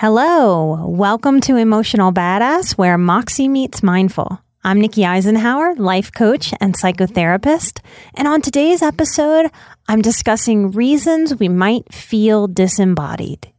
Hello, 0.00 0.86
welcome 0.88 1.42
to 1.42 1.56
Emotional 1.56 2.10
Badass, 2.10 2.72
where 2.78 2.96
Moxie 2.96 3.48
meets 3.48 3.82
Mindful. 3.82 4.40
I'm 4.64 4.80
Nikki 4.80 5.02
Eisenhauer, 5.02 5.78
life 5.78 6.10
coach 6.10 6.54
and 6.58 6.74
psychotherapist. 6.74 7.80
And 8.14 8.26
on 8.26 8.40
today's 8.40 8.80
episode, 8.80 9.50
I'm 9.88 10.00
discussing 10.00 10.70
reasons 10.70 11.34
we 11.34 11.50
might 11.50 11.92
feel 11.92 12.46
disembodied. 12.46 13.52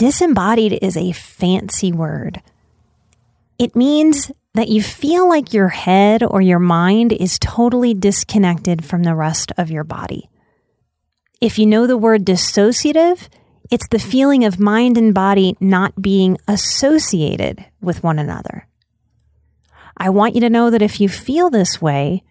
Disembodied 0.00 0.78
is 0.80 0.96
a 0.96 1.12
fancy 1.12 1.92
word. 1.92 2.40
It 3.58 3.76
means 3.76 4.32
that 4.54 4.70
you 4.70 4.82
feel 4.82 5.28
like 5.28 5.52
your 5.52 5.68
head 5.68 6.22
or 6.22 6.40
your 6.40 6.58
mind 6.58 7.12
is 7.12 7.38
totally 7.38 7.92
disconnected 7.92 8.82
from 8.82 9.02
the 9.02 9.14
rest 9.14 9.52
of 9.58 9.70
your 9.70 9.84
body. 9.84 10.30
If 11.42 11.58
you 11.58 11.66
know 11.66 11.86
the 11.86 11.98
word 11.98 12.24
dissociative, 12.24 13.28
it's 13.70 13.88
the 13.88 13.98
feeling 13.98 14.42
of 14.42 14.58
mind 14.58 14.96
and 14.96 15.12
body 15.12 15.54
not 15.60 16.00
being 16.00 16.38
associated 16.48 17.62
with 17.82 18.02
one 18.02 18.18
another. 18.18 18.66
I 19.98 20.08
want 20.08 20.34
you 20.34 20.40
to 20.40 20.48
know 20.48 20.70
that 20.70 20.80
if 20.80 20.98
you 20.98 21.10
feel 21.10 21.50
this 21.50 21.82
way, 21.82 22.24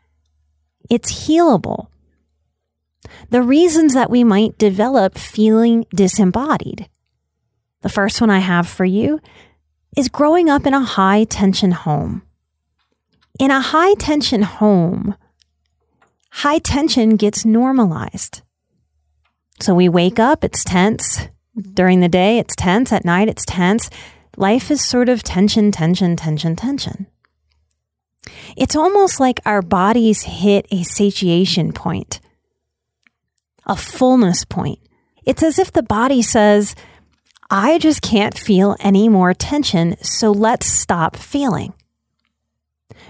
it's 0.90 1.28
healable. 1.28 1.90
The 3.30 3.44
reasons 3.44 3.94
that 3.94 4.10
we 4.10 4.24
might 4.24 4.58
develop 4.58 5.20
feeling 5.20 5.86
disembodied 5.94 6.90
the 7.82 7.90
first 7.90 8.22
one 8.22 8.30
I 8.30 8.40
have 8.40 8.68
for 8.68 8.86
you 8.86 9.20
is 9.96 10.10
growing 10.10 10.50
up 10.50 10.66
in 10.66 10.74
a 10.74 10.84
high 10.84 11.24
tension 11.24 11.72
home. 11.72 12.22
In 13.40 13.52
a 13.52 13.62
high 13.62 13.94
tension 13.96 14.42
home, 14.42 15.16
high 16.32 16.60
tension 16.60 17.16
gets 17.16 17.46
normalized. 17.46 18.42
So 19.62 19.74
we 19.74 19.90
wake 19.90 20.20
up, 20.20 20.44
it's 20.44 20.64
tense. 20.64 21.28
During 21.74 22.00
the 22.00 22.10
day, 22.10 22.40
it's 22.40 22.56
tense. 22.56 22.94
At 22.94 23.06
night, 23.06 23.28
it's 23.28 23.46
tense. 23.46 23.90
Life 24.38 24.72
is 24.72 24.84
sort 24.84 25.10
of 25.10 25.24
tension, 25.24 25.72
tension, 25.72 26.16
tension, 26.16 26.56
tension. 26.56 27.08
It's 28.56 28.76
almost 28.76 29.20
like 29.20 29.42
our 29.46 29.62
bodies 29.62 30.24
hit 30.24 30.68
a 30.72 30.84
satiation 30.84 31.74
point, 31.74 32.20
a 33.66 33.76
fullness 33.76 34.46
point. 34.46 34.80
It's 35.26 35.44
as 35.44 35.60
if 35.60 35.72
the 35.72 35.84
body 35.84 36.22
says, 36.22 36.76
I 37.52 37.80
just 37.80 38.04
can't 38.04 38.38
feel 38.38 38.76
any 38.80 39.10
more 39.10 39.34
tension, 39.34 39.96
so 40.04 40.32
let's 40.32 40.68
stop 40.68 41.16
feeling. 41.16 41.74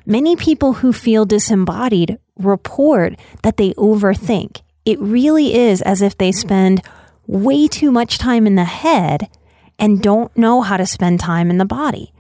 Many 0.06 0.38
people 0.38 0.74
who 0.74 0.94
feel 0.94 1.26
disembodied 1.26 2.18
report 2.38 3.20
that 3.44 3.58
they 3.58 3.74
overthink. 3.74 4.62
It 4.86 4.98
really 5.00 5.56
is 5.56 5.82
as 5.82 6.02
if 6.02 6.18
they 6.18 6.32
spend 6.32 6.82
way 7.28 7.68
too 7.68 7.92
much 7.92 8.18
time 8.18 8.48
in 8.48 8.56
the 8.56 8.64
head 8.64 9.28
and 9.78 10.02
don't 10.02 10.36
know 10.38 10.62
how 10.62 10.78
to 10.78 10.86
spend 10.86 11.20
time 11.20 11.50
in 11.50 11.58
the 11.58 11.66
body. 11.66 12.14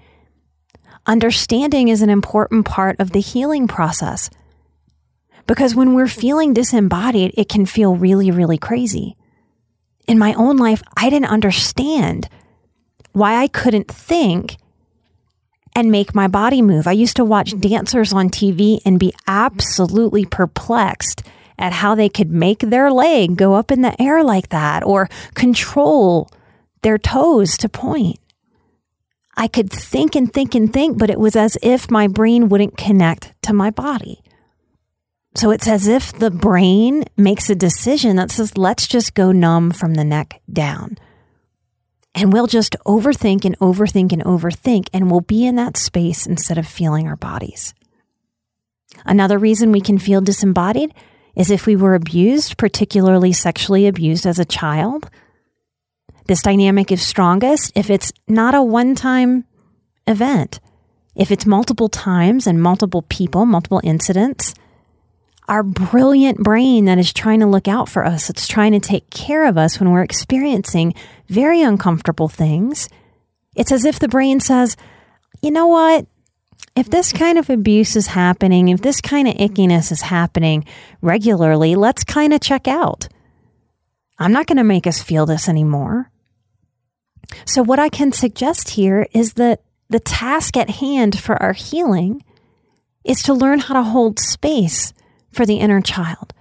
Understanding 1.05 1.87
is 1.87 2.01
an 2.01 2.09
important 2.09 2.65
part 2.65 2.99
of 2.99 3.11
the 3.11 3.21
healing 3.21 3.65
process 3.67 4.29
because 5.47 5.73
when 5.73 5.93
we're 5.93 6.07
feeling 6.07 6.53
disembodied, 6.53 7.31
it 7.35 7.47
can 7.47 7.65
feel 7.65 7.95
really, 7.95 8.29
really 8.29 8.57
crazy 8.57 9.15
in 10.09 10.17
my 10.17 10.33
own 10.33 10.57
life, 10.57 10.81
I 10.97 11.11
didn't 11.11 11.29
understand 11.29 12.27
why 13.11 13.35
I 13.35 13.47
couldn't 13.47 13.87
think 13.87 14.57
and 15.75 15.91
make 15.91 16.15
my 16.15 16.27
body 16.27 16.63
move. 16.63 16.87
I 16.87 16.93
used 16.93 17.15
to 17.17 17.23
watch 17.23 17.57
dancers 17.59 18.11
on 18.11 18.29
TV 18.29 18.79
and 18.85 18.99
be 18.99 19.13
absolutely 19.27 20.25
perplexed 20.25 21.21
at 21.59 21.73
how 21.73 21.93
they 21.93 22.09
could 22.09 22.31
make 22.31 22.59
their 22.59 22.91
leg 22.91 23.35
go 23.35 23.53
up 23.53 23.69
in 23.69 23.83
the 23.83 24.01
air 24.01 24.23
like 24.23 24.49
that 24.49 24.83
or 24.83 25.09
control 25.35 26.27
their 26.81 26.97
toes 26.97 27.55
to 27.57 27.69
point. 27.69 28.19
I 29.37 29.47
could 29.47 29.71
think 29.71 30.15
and 30.15 30.33
think 30.33 30.55
and 30.55 30.73
think, 30.73 30.97
but 30.97 31.11
it 31.11 31.19
was 31.19 31.35
as 31.35 31.55
if 31.61 31.91
my 31.91 32.07
brain 32.07 32.49
wouldn't 32.49 32.77
connect 32.77 33.33
to 33.43 33.53
my 33.53 33.69
body. 33.69 34.23
So 35.39 35.51
it's 35.51 35.69
as 35.69 35.87
if 35.87 36.11
the 36.11 36.31
brain 36.31 37.05
makes 37.15 37.49
a 37.49 37.55
decision 37.55 38.17
that 38.17 38.29
says, 38.29 38.57
let's 38.57 38.85
just 38.87 39.13
go 39.13 39.31
numb 39.31 39.71
from 39.71 39.93
the 39.93 40.03
neck 40.03 40.41
down. 40.51 40.97
And 42.13 42.33
we'll 42.33 42.45
just 42.45 42.75
overthink 42.85 43.45
and 43.45 43.57
overthink 43.59 44.11
and 44.11 44.21
overthink, 44.25 44.89
and 44.91 45.09
we'll 45.09 45.21
be 45.21 45.45
in 45.45 45.55
that 45.55 45.77
space 45.77 46.27
instead 46.27 46.57
of 46.57 46.67
feeling 46.67 47.07
our 47.07 47.15
bodies. 47.15 47.73
Another 49.05 49.37
reason 49.37 49.71
we 49.71 49.79
can 49.79 49.97
feel 49.97 50.19
disembodied 50.19 50.93
is 51.37 51.51
if 51.51 51.65
we 51.65 51.77
were 51.77 51.95
abused, 51.95 52.57
particularly 52.57 53.31
sexually 53.31 53.87
abused 53.87 54.25
as 54.25 54.39
a 54.39 54.43
child. 54.43 55.09
This 56.25 56.41
dynamic 56.41 56.91
is 56.91 57.01
strongest 57.01 57.71
if 57.75 57.89
it's 57.89 58.11
not 58.27 58.55
a 58.55 58.61
one 58.61 58.93
time 58.93 59.45
event. 60.05 60.59
If 61.15 61.31
it's 61.31 61.45
multiple 61.45 61.87
times 61.87 62.45
and 62.45 62.61
multiple 62.61 63.03
people, 63.03 63.45
multiple 63.45 63.79
incidents, 63.85 64.53
our 65.49 65.63
brilliant 65.63 66.37
brain 66.37 66.85
that 66.85 66.99
is 66.99 67.11
trying 67.11 67.39
to 67.39 67.47
look 67.47 67.67
out 67.67 67.89
for 67.89 68.05
us, 68.05 68.29
it's 68.29 68.47
trying 68.47 68.71
to 68.73 68.79
take 68.79 69.09
care 69.09 69.45
of 69.45 69.57
us 69.57 69.79
when 69.79 69.91
we're 69.91 70.03
experiencing 70.03 70.93
very 71.27 71.61
uncomfortable 71.61 72.29
things. 72.29 72.87
It's 73.55 73.71
as 73.71 73.83
if 73.83 73.99
the 73.99 74.07
brain 74.07 74.39
says, 74.39 74.77
you 75.41 75.51
know 75.51 75.67
what? 75.67 76.05
If 76.75 76.89
this 76.89 77.11
kind 77.11 77.37
of 77.37 77.49
abuse 77.49 77.95
is 77.95 78.07
happening, 78.07 78.69
if 78.69 78.81
this 78.81 79.01
kind 79.01 79.27
of 79.27 79.35
ickiness 79.35 79.91
is 79.91 80.01
happening 80.01 80.65
regularly, 81.01 81.75
let's 81.75 82.03
kind 82.03 82.31
of 82.31 82.41
check 82.41 82.67
out. 82.67 83.07
I'm 84.19 84.31
not 84.31 84.45
going 84.45 84.57
to 84.57 84.63
make 84.63 84.85
us 84.85 85.01
feel 85.01 85.25
this 85.25 85.49
anymore. 85.49 86.11
So, 87.45 87.63
what 87.63 87.79
I 87.79 87.89
can 87.89 88.11
suggest 88.11 88.69
here 88.69 89.07
is 89.13 89.33
that 89.33 89.61
the 89.89 89.99
task 89.99 90.57
at 90.57 90.69
hand 90.69 91.19
for 91.19 91.41
our 91.41 91.53
healing 91.53 92.23
is 93.03 93.23
to 93.23 93.33
learn 93.33 93.59
how 93.59 93.73
to 93.75 93.83
hold 93.83 94.19
space 94.19 94.93
for 95.31 95.45
the 95.45 95.57
inner 95.57 95.81
child 95.81 96.33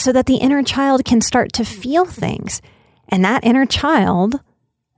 so 0.00 0.12
that 0.12 0.26
the 0.26 0.36
inner 0.36 0.62
child 0.62 1.04
can 1.04 1.20
start 1.20 1.52
to 1.52 1.64
feel 1.64 2.04
things. 2.04 2.62
And 3.08 3.24
that 3.24 3.44
inner 3.44 3.66
child, 3.66 4.40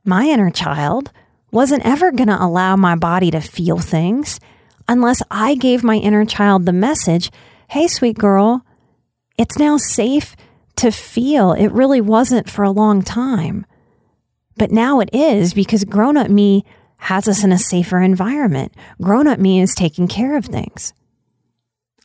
my 0.04 0.24
inner 0.24 0.50
child, 0.50 1.10
wasn't 1.50 1.84
ever 1.84 2.12
going 2.12 2.28
to 2.28 2.42
allow 2.42 2.76
my 2.76 2.94
body 2.94 3.30
to 3.30 3.40
feel 3.40 3.78
things 3.78 4.38
unless 4.88 5.22
I 5.30 5.54
gave 5.54 5.84
my 5.84 5.96
inner 5.96 6.24
child 6.24 6.66
the 6.66 6.72
message 6.72 7.30
hey, 7.68 7.88
sweet 7.88 8.18
girl, 8.18 8.66
it's 9.38 9.58
now 9.58 9.78
safe 9.78 10.36
to 10.76 10.90
feel. 10.90 11.54
It 11.54 11.68
really 11.68 12.02
wasn't 12.02 12.50
for 12.50 12.64
a 12.64 12.70
long 12.70 13.00
time. 13.00 13.64
But 14.58 14.70
now 14.70 15.00
it 15.00 15.08
is 15.14 15.54
because 15.54 15.82
grown 15.84 16.18
up 16.18 16.28
me 16.28 16.66
has 16.98 17.28
us 17.28 17.42
in 17.42 17.50
a 17.50 17.56
safer 17.56 17.98
environment. 18.02 18.74
Grown 19.00 19.26
up 19.26 19.38
me 19.38 19.58
is 19.58 19.74
taking 19.74 20.06
care 20.06 20.36
of 20.36 20.44
things. 20.44 20.92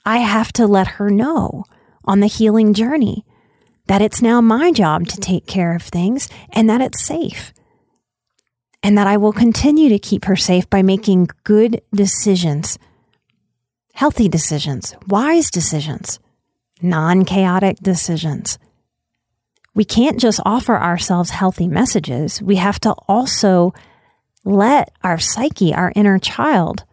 I 0.08 0.20
have 0.20 0.54
to 0.54 0.68
let 0.68 0.88
her 0.88 1.10
know 1.10 1.66
on 2.06 2.22
the 2.22 2.28
healing 2.28 2.74
journey 2.74 3.26
that 3.88 4.02
it's 4.02 4.22
now 4.22 4.40
my 4.40 4.72
job 4.72 5.06
to 5.08 5.18
take 5.18 5.46
care 5.46 5.76
of 5.76 5.82
things 5.82 6.30
and 6.50 6.70
that 6.70 6.80
it's 6.80 7.04
safe. 7.04 7.52
And 8.82 8.98
that 8.98 9.06
I 9.06 9.18
will 9.18 9.34
continue 9.34 9.90
to 9.90 10.00
keep 10.00 10.24
her 10.24 10.38
safe 10.38 10.70
by 10.70 10.82
making 10.82 11.28
good 11.44 11.82
decisions, 11.94 12.80
healthy 13.96 14.30
decisions, 14.30 14.96
wise 15.10 15.52
decisions, 15.52 16.22
non 16.82 17.26
chaotic 17.26 17.76
decisions. 17.82 18.58
We 19.76 19.84
can't 19.84 20.22
just 20.22 20.40
offer 20.46 20.78
ourselves 20.80 21.32
healthy 21.32 21.68
messages. 21.68 22.42
We 22.42 22.56
have 22.56 22.80
to 22.80 22.94
also 23.10 23.74
let 24.46 24.90
our 25.04 25.20
psyche, 25.20 25.74
our 25.74 25.92
inner 25.98 26.18
child, 26.18 26.86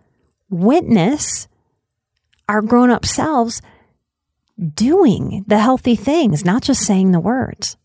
witness 0.51 1.47
our 2.49 2.63
grown 2.63 2.91
up 2.91 3.07
selves 3.07 3.63
doing 4.75 5.45
the 5.47 5.59
healthy 5.59 5.97
things, 5.97 6.45
not 6.45 6.63
just 6.63 6.85
saying 6.85 7.13
the 7.13 7.21
words. 7.21 7.77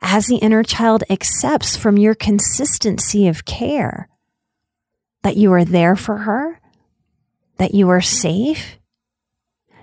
As 0.00 0.26
the 0.26 0.36
inner 0.36 0.62
child 0.62 1.04
accepts 1.08 1.76
from 1.76 1.96
your 1.96 2.14
consistency 2.14 3.28
of 3.28 3.44
care 3.44 4.08
that 5.22 5.36
you 5.36 5.52
are 5.52 5.64
there 5.64 5.96
for 5.96 6.18
her, 6.18 6.60
that 7.58 7.74
you 7.74 7.88
are 7.88 8.00
safe, 8.00 8.78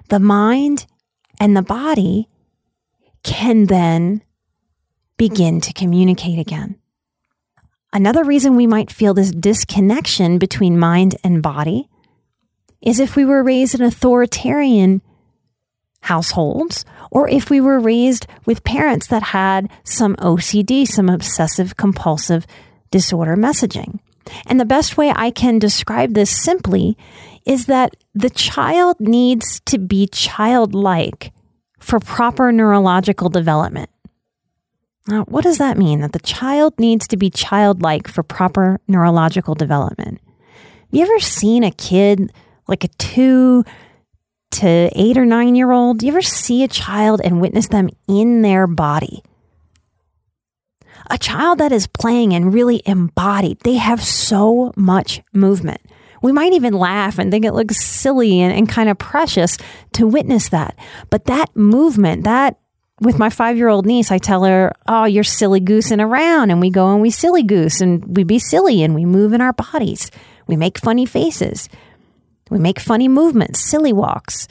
the 0.10 0.20
mind 0.20 0.86
and 1.40 1.56
the 1.56 1.62
body 1.62 2.28
can 3.24 3.66
then 3.66 4.22
begin 5.18 5.62
to 5.62 5.74
communicate 5.74 6.40
again. 6.40 6.76
Another 7.92 8.24
reason 8.24 8.56
we 8.56 8.68
might 8.68 8.92
feel 8.92 9.14
this 9.14 9.32
disconnection 9.32 10.38
between 10.38 10.78
mind 10.78 11.16
and 11.24 11.42
body 11.42 11.90
is 12.82 13.00
if 13.00 13.16
we 13.16 13.26
were 13.26 13.44
raised 13.44 13.76
in 13.76 13.82
authoritarian 13.82 15.02
households 16.02 16.86
or 17.12 17.28
if 17.28 17.50
we 17.50 17.60
were 17.60 17.80
raised 17.80 18.26
with 18.46 18.64
parents 18.64 19.08
that 19.08 19.24
had 19.24 19.70
some 19.84 20.16
OCD, 20.18 20.88
some 20.88 21.10
obsessive 21.10 21.76
compulsive 21.78 22.46
disorder 22.92 23.36
messaging. 23.36 24.00
And 24.46 24.60
the 24.60 24.66
best 24.66 24.98
way 24.98 25.12
I 25.16 25.32
can 25.32 25.60
describe 25.60 26.14
this 26.14 26.30
simply 26.30 26.98
is 27.46 27.66
that 27.66 27.96
the 28.14 28.30
child 28.30 29.00
needs 29.00 29.60
to 29.62 29.78
be 29.78 30.08
childlike 30.08 31.32
for 31.80 32.00
proper 32.00 32.52
neurological 32.52 33.30
development. 33.30 33.90
Now, 35.08 35.24
what 35.24 35.44
does 35.44 35.58
that 35.58 35.78
mean? 35.78 36.02
That 36.02 36.12
the 36.12 36.20
child 36.20 36.78
needs 36.78 37.08
to 37.08 37.18
be 37.18 37.32
childlike 37.32 38.08
for 38.08 38.22
proper 38.22 38.80
neurological 38.88 39.56
development. 39.56 40.20
Have 40.22 40.90
you 40.92 41.04
ever 41.04 41.20
seen 41.20 41.64
a 41.64 41.72
kid, 41.72 42.32
like 42.70 42.84
a 42.84 42.90
two 42.90 43.64
to 44.52 44.90
eight 44.96 45.18
or 45.18 45.26
nine 45.26 45.56
year 45.56 45.72
old? 45.72 46.00
Do 46.00 46.06
you 46.06 46.12
ever 46.12 46.22
see 46.22 46.64
a 46.64 46.68
child 46.68 47.22
and 47.24 47.42
witness 47.42 47.68
them 47.68 47.90
in 48.08 48.42
their 48.42 48.68
body? 48.68 49.24
A 51.10 51.18
child 51.18 51.60
that 51.60 51.72
is 51.72 51.88
playing 51.88 52.34
and 52.34 52.54
really 52.54 52.82
embodied, 52.86 53.60
they 53.62 53.76
have 53.76 54.04
so 54.04 54.72
much 54.76 55.22
movement. 55.34 55.82
We 56.22 56.32
might 56.32 56.54
even 56.54 56.74
laugh 56.74 57.18
and 57.18 57.32
think 57.32 57.46
it 57.46 57.54
looks 57.54 57.78
silly 57.78 58.42
and, 58.42 58.54
and 58.54 58.68
kind 58.68 58.90
of 58.90 58.98
precious 58.98 59.58
to 59.94 60.06
witness 60.06 60.50
that. 60.50 60.78
But 61.10 61.26
that 61.26 61.56
movement, 61.56 62.26
that 62.26 62.60
with 63.00 63.18
my 63.18 63.30
five 63.30 63.58
year 63.58 63.70
old 63.70 63.86
niece, 63.86 64.12
I 64.12 64.18
tell 64.18 64.44
her, 64.44 64.74
Oh, 64.88 65.06
you're 65.06 65.24
silly 65.24 65.62
goosing 65.62 66.02
around. 66.02 66.52
And 66.52 66.60
we 66.60 66.70
go 66.70 66.92
and 66.92 67.02
we 67.02 67.10
silly 67.10 67.44
goose 67.44 67.82
and 67.82 68.18
we 68.18 68.24
be 68.24 68.40
silly 68.40 68.84
and 68.84 68.94
we 68.94 69.06
move 69.06 69.34
in 69.34 69.42
our 69.42 69.54
bodies. 69.54 70.12
We 70.48 70.58
make 70.58 70.78
funny 70.78 71.06
faces. 71.06 71.70
We 72.50 72.60
make 72.60 72.80
funny 72.80 73.08
movements, 73.08 73.60
silly 73.60 73.94
walks. 73.94 74.48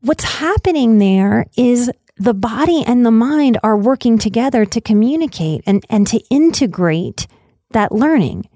What's 0.00 0.24
happening 0.24 0.98
there 0.98 1.46
is 1.56 1.90
the 2.16 2.34
body 2.34 2.84
and 2.86 3.04
the 3.04 3.10
mind 3.10 3.58
are 3.62 3.76
working 3.76 4.18
together 4.18 4.64
to 4.64 4.80
communicate 4.80 5.62
and, 5.66 5.84
and 5.88 6.06
to 6.08 6.18
integrate 6.30 7.26
that 7.70 7.92
learning 7.92 8.48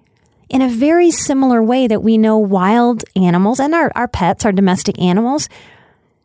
in 0.52 0.60
a 0.60 0.68
very 0.68 1.10
similar 1.10 1.62
way 1.62 1.86
that 1.86 2.02
we 2.02 2.18
know 2.18 2.36
wild 2.36 3.04
animals 3.16 3.58
and 3.58 3.74
our, 3.74 3.90
our 3.94 4.06
pets, 4.06 4.44
our 4.44 4.52
domestic 4.52 5.00
animals, 5.00 5.48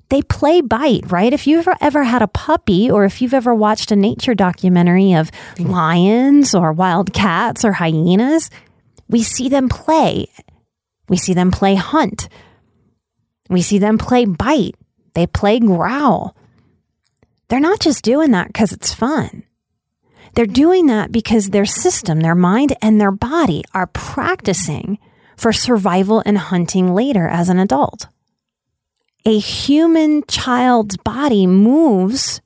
they 0.09 0.21
play 0.21 0.61
bite, 0.61 1.09
right? 1.11 1.33
If 1.33 1.47
you've 1.47 1.67
ever, 1.67 1.77
ever 1.81 2.03
had 2.03 2.21
a 2.21 2.27
puppy 2.27 2.91
or 2.91 3.05
if 3.05 3.21
you've 3.21 3.33
ever 3.33 3.55
watched 3.55 3.91
a 3.91 3.95
nature 3.95 4.35
documentary 4.35 5.13
of 5.13 5.31
lions 5.57 6.53
or 6.53 6.73
wild 6.73 7.13
cats 7.13 7.63
or 7.63 7.73
hyenas, 7.73 8.49
we 9.07 9.23
see 9.23 9.49
them 9.49 9.69
play. 9.69 10.27
We 11.09 11.17
see 11.17 11.33
them 11.33 11.51
play 11.51 11.75
hunt. 11.75 12.29
We 13.49 13.61
see 13.61 13.79
them 13.79 13.97
play 13.97 14.25
bite. 14.25 14.75
They 15.13 15.27
play 15.27 15.59
growl. 15.59 16.35
They're 17.47 17.59
not 17.59 17.79
just 17.79 18.03
doing 18.03 18.31
that 18.31 18.47
because 18.47 18.71
it's 18.71 18.93
fun. 18.93 19.43
They're 20.35 20.45
doing 20.45 20.87
that 20.87 21.11
because 21.11 21.49
their 21.49 21.65
system, 21.65 22.19
their 22.19 22.35
mind, 22.35 22.75
and 22.81 22.99
their 22.99 23.11
body 23.11 23.63
are 23.73 23.87
practicing 23.87 24.99
for 25.35 25.53
survival 25.53 26.21
and 26.25 26.37
hunting 26.37 26.93
later 26.93 27.27
as 27.27 27.49
an 27.49 27.57
adult 27.57 28.07
a 29.27 29.39
human 29.39 30.23
child's 30.29 30.95
body 30.95 31.45
moves 31.45 32.39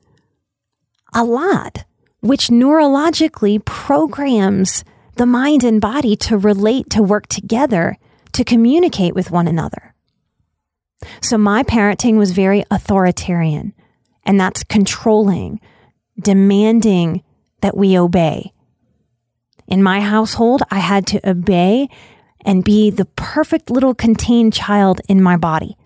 a 1.13 1.23
lot, 1.23 1.83
which 2.21 2.47
neurologically 2.47 3.63
programs 3.63 4.83
the 5.15 5.27
mind 5.27 5.63
and 5.63 5.79
body 5.79 6.15
to 6.15 6.39
relate, 6.39 6.89
to 6.89 7.03
work 7.03 7.27
together, 7.27 7.99
to 8.33 8.43
communicate 8.43 9.15
with 9.15 9.31
one 9.31 9.47
another. 9.47 9.93
So 11.21 11.37
my 11.37 11.63
parenting 11.63 12.17
was 12.17 12.31
very 12.31 12.63
authoritarian, 12.69 13.73
and 14.23 14.39
that's 14.39 14.63
controlling, 14.63 15.59
demanding 16.19 17.23
that 17.61 17.75
we 17.75 17.97
obey. 17.97 18.53
In 19.67 19.81
my 19.81 20.01
household, 20.01 20.63
I 20.69 20.79
had 20.79 21.07
to 21.07 21.29
obey 21.29 21.89
and 22.43 22.63
be 22.63 22.89
the 22.89 23.05
perfect 23.05 23.69
little 23.69 23.95
contained 23.95 24.53
child 24.53 25.01
in 25.07 25.21
my 25.21 25.37
body 25.37 25.77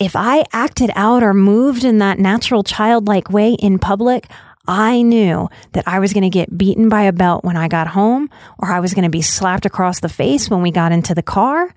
if 0.00 0.16
I 0.16 0.44
acted 0.52 0.90
out 0.96 1.22
or 1.22 1.34
moved 1.34 1.84
in 1.84 1.98
that 1.98 2.18
natural 2.18 2.64
childlike 2.64 3.30
way 3.30 3.52
in 3.52 3.78
public, 3.78 4.26
I 4.66 5.02
knew 5.02 5.48
that 5.72 5.84
I 5.86 5.98
was 5.98 6.12
going 6.12 6.22
to 6.22 6.30
get 6.30 6.56
beaten 6.56 6.88
by 6.88 7.02
a 7.02 7.12
belt 7.12 7.44
when 7.44 7.56
I 7.56 7.68
got 7.68 7.88
home, 7.88 8.30
or 8.58 8.70
I 8.70 8.80
was 8.80 8.94
going 8.94 9.04
to 9.04 9.10
be 9.10 9.22
slapped 9.22 9.66
across 9.66 10.00
the 10.00 10.08
face 10.08 10.50
when 10.50 10.62
we 10.62 10.70
got 10.70 10.92
into 10.92 11.14
the 11.14 11.22
car, 11.22 11.74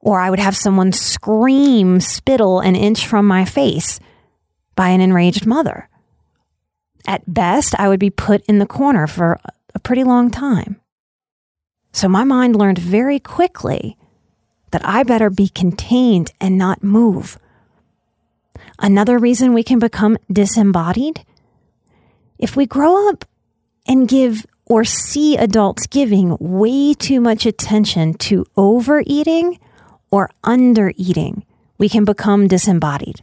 or 0.00 0.20
I 0.20 0.30
would 0.30 0.38
have 0.38 0.56
someone 0.56 0.92
scream, 0.92 2.00
spittle 2.00 2.60
an 2.60 2.76
inch 2.76 3.06
from 3.06 3.26
my 3.26 3.44
face 3.44 4.00
by 4.76 4.88
an 4.88 5.00
enraged 5.00 5.46
mother. 5.46 5.88
At 7.06 7.32
best, 7.32 7.74
I 7.78 7.88
would 7.88 8.00
be 8.00 8.10
put 8.10 8.44
in 8.46 8.58
the 8.58 8.66
corner 8.66 9.06
for 9.06 9.38
a 9.74 9.78
pretty 9.78 10.04
long 10.04 10.30
time. 10.30 10.80
So 11.92 12.08
my 12.08 12.24
mind 12.24 12.56
learned 12.56 12.78
very 12.78 13.18
quickly 13.18 13.96
that 14.70 14.86
I 14.86 15.02
better 15.02 15.28
be 15.28 15.48
contained 15.48 16.32
and 16.40 16.56
not 16.56 16.84
move. 16.84 17.38
Another 18.78 19.18
reason 19.18 19.52
we 19.52 19.64
can 19.64 19.78
become 19.78 20.16
disembodied 20.30 21.24
if 22.40 22.56
we 22.56 22.66
grow 22.66 23.08
up 23.08 23.24
and 23.86 24.08
give 24.08 24.46
or 24.64 24.82
see 24.82 25.36
adults 25.36 25.86
giving 25.86 26.36
way 26.40 26.94
too 26.94 27.20
much 27.20 27.44
attention 27.44 28.14
to 28.14 28.46
overeating 28.56 29.58
or 30.10 30.30
undereating, 30.42 31.42
we 31.76 31.88
can 31.88 32.04
become 32.04 32.48
disembodied. 32.48 33.22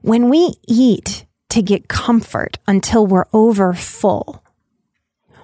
When 0.00 0.28
we 0.28 0.54
eat 0.66 1.24
to 1.50 1.62
get 1.62 1.88
comfort 1.88 2.58
until 2.66 3.06
we're 3.06 3.26
over 3.32 3.72
full, 3.74 4.42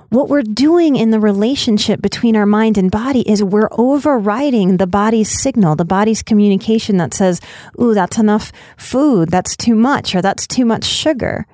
what 0.08 0.28
we're 0.28 0.42
doing 0.42 0.96
in 0.96 1.10
the 1.10 1.20
relationship 1.20 2.00
between 2.00 2.34
our 2.34 2.46
mind 2.46 2.78
and 2.78 2.90
body 2.90 3.20
is 3.30 3.44
we're 3.44 3.68
overriding 3.72 4.78
the 4.78 4.86
body's 4.86 5.30
signal, 5.30 5.76
the 5.76 5.84
body's 5.84 6.22
communication 6.22 6.96
that 6.96 7.12
says, 7.12 7.40
Ooh, 7.80 7.92
that's 7.92 8.18
enough 8.18 8.50
food, 8.78 9.28
that's 9.28 9.54
too 9.54 9.74
much, 9.74 10.14
or 10.14 10.22
that's 10.22 10.46
too 10.46 10.64
much 10.64 10.84
sugar. 10.84 11.46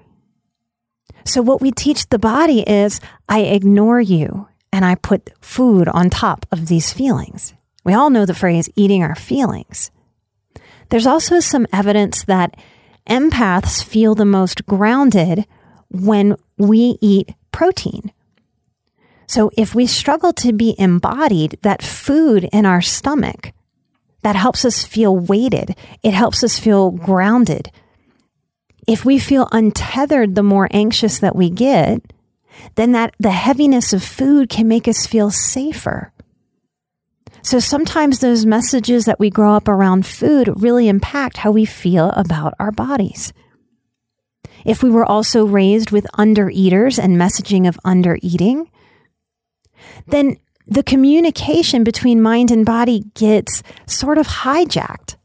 So, 1.24 1.42
what 1.42 1.60
we 1.60 1.70
teach 1.70 2.08
the 2.08 2.18
body 2.18 2.60
is, 2.60 3.00
I 3.28 3.40
ignore 3.40 4.00
you 4.00 4.48
and 4.72 4.84
I 4.84 4.94
put 4.94 5.30
food 5.40 5.88
on 5.88 6.10
top 6.10 6.46
of 6.52 6.66
these 6.66 6.92
feelings. 6.92 7.54
We 7.84 7.94
all 7.94 8.10
know 8.10 8.26
the 8.26 8.34
phrase 8.34 8.68
eating 8.76 9.02
our 9.02 9.14
feelings. 9.14 9.90
There's 10.90 11.06
also 11.06 11.40
some 11.40 11.66
evidence 11.72 12.24
that 12.24 12.56
empaths 13.08 13.82
feel 13.82 14.14
the 14.14 14.24
most 14.24 14.66
grounded 14.66 15.46
when 15.90 16.36
we 16.58 16.98
eat 17.00 17.34
protein. 17.52 18.12
So 19.26 19.50
if 19.56 19.74
we 19.74 19.86
struggle 19.86 20.32
to 20.34 20.52
be 20.52 20.74
embodied, 20.78 21.58
that 21.62 21.82
food 21.82 22.48
in 22.52 22.66
our 22.66 22.82
stomach, 22.82 23.52
that 24.22 24.36
helps 24.36 24.64
us 24.64 24.84
feel 24.84 25.16
weighted. 25.16 25.76
It 26.02 26.14
helps 26.14 26.42
us 26.42 26.58
feel 26.58 26.90
grounded. 26.90 27.70
If 28.86 29.04
we 29.04 29.18
feel 29.18 29.48
untethered 29.52 30.34
the 30.34 30.42
more 30.42 30.68
anxious 30.70 31.18
that 31.20 31.36
we 31.36 31.50
get, 31.50 32.02
then 32.74 32.92
that 32.92 33.14
the 33.18 33.30
heaviness 33.30 33.92
of 33.92 34.02
food 34.02 34.48
can 34.48 34.68
make 34.68 34.86
us 34.86 35.06
feel 35.06 35.30
safer. 35.30 36.12
So 37.42 37.58
sometimes 37.58 38.18
those 38.18 38.46
messages 38.46 39.04
that 39.04 39.20
we 39.20 39.28
grow 39.28 39.54
up 39.54 39.68
around 39.68 40.06
food 40.06 40.62
really 40.62 40.88
impact 40.88 41.38
how 41.38 41.50
we 41.50 41.66
feel 41.66 42.10
about 42.10 42.54
our 42.58 42.72
bodies. 42.72 43.32
If 44.64 44.82
we 44.82 44.90
were 44.90 45.04
also 45.04 45.44
raised 45.44 45.90
with 45.90 46.06
undereaters 46.18 46.98
and 46.98 47.18
messaging 47.18 47.68
of 47.68 47.78
undereating, 47.84 48.68
then 50.06 50.38
the 50.66 50.82
communication 50.82 51.84
between 51.84 52.22
mind 52.22 52.50
and 52.50 52.64
body 52.64 53.04
gets 53.14 53.62
sort 53.86 54.16
of 54.16 54.26
hijacked. 54.26 55.16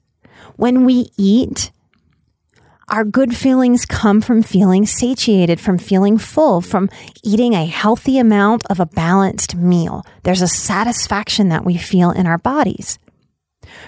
When 0.57 0.83
we 0.83 1.11
eat, 1.17 1.71
our 2.89 3.05
good 3.05 3.35
feelings 3.35 3.85
come 3.85 4.21
from 4.21 4.41
feeling 4.41 4.85
satiated, 4.85 5.59
from 5.59 5.77
feeling 5.77 6.17
full, 6.17 6.61
from 6.61 6.89
eating 7.23 7.53
a 7.53 7.65
healthy 7.65 8.17
amount 8.17 8.65
of 8.67 8.79
a 8.79 8.85
balanced 8.85 9.55
meal. 9.55 10.03
There's 10.23 10.41
a 10.41 10.47
satisfaction 10.47 11.49
that 11.49 11.65
we 11.65 11.77
feel 11.77 12.11
in 12.11 12.25
our 12.25 12.37
bodies. 12.37 12.97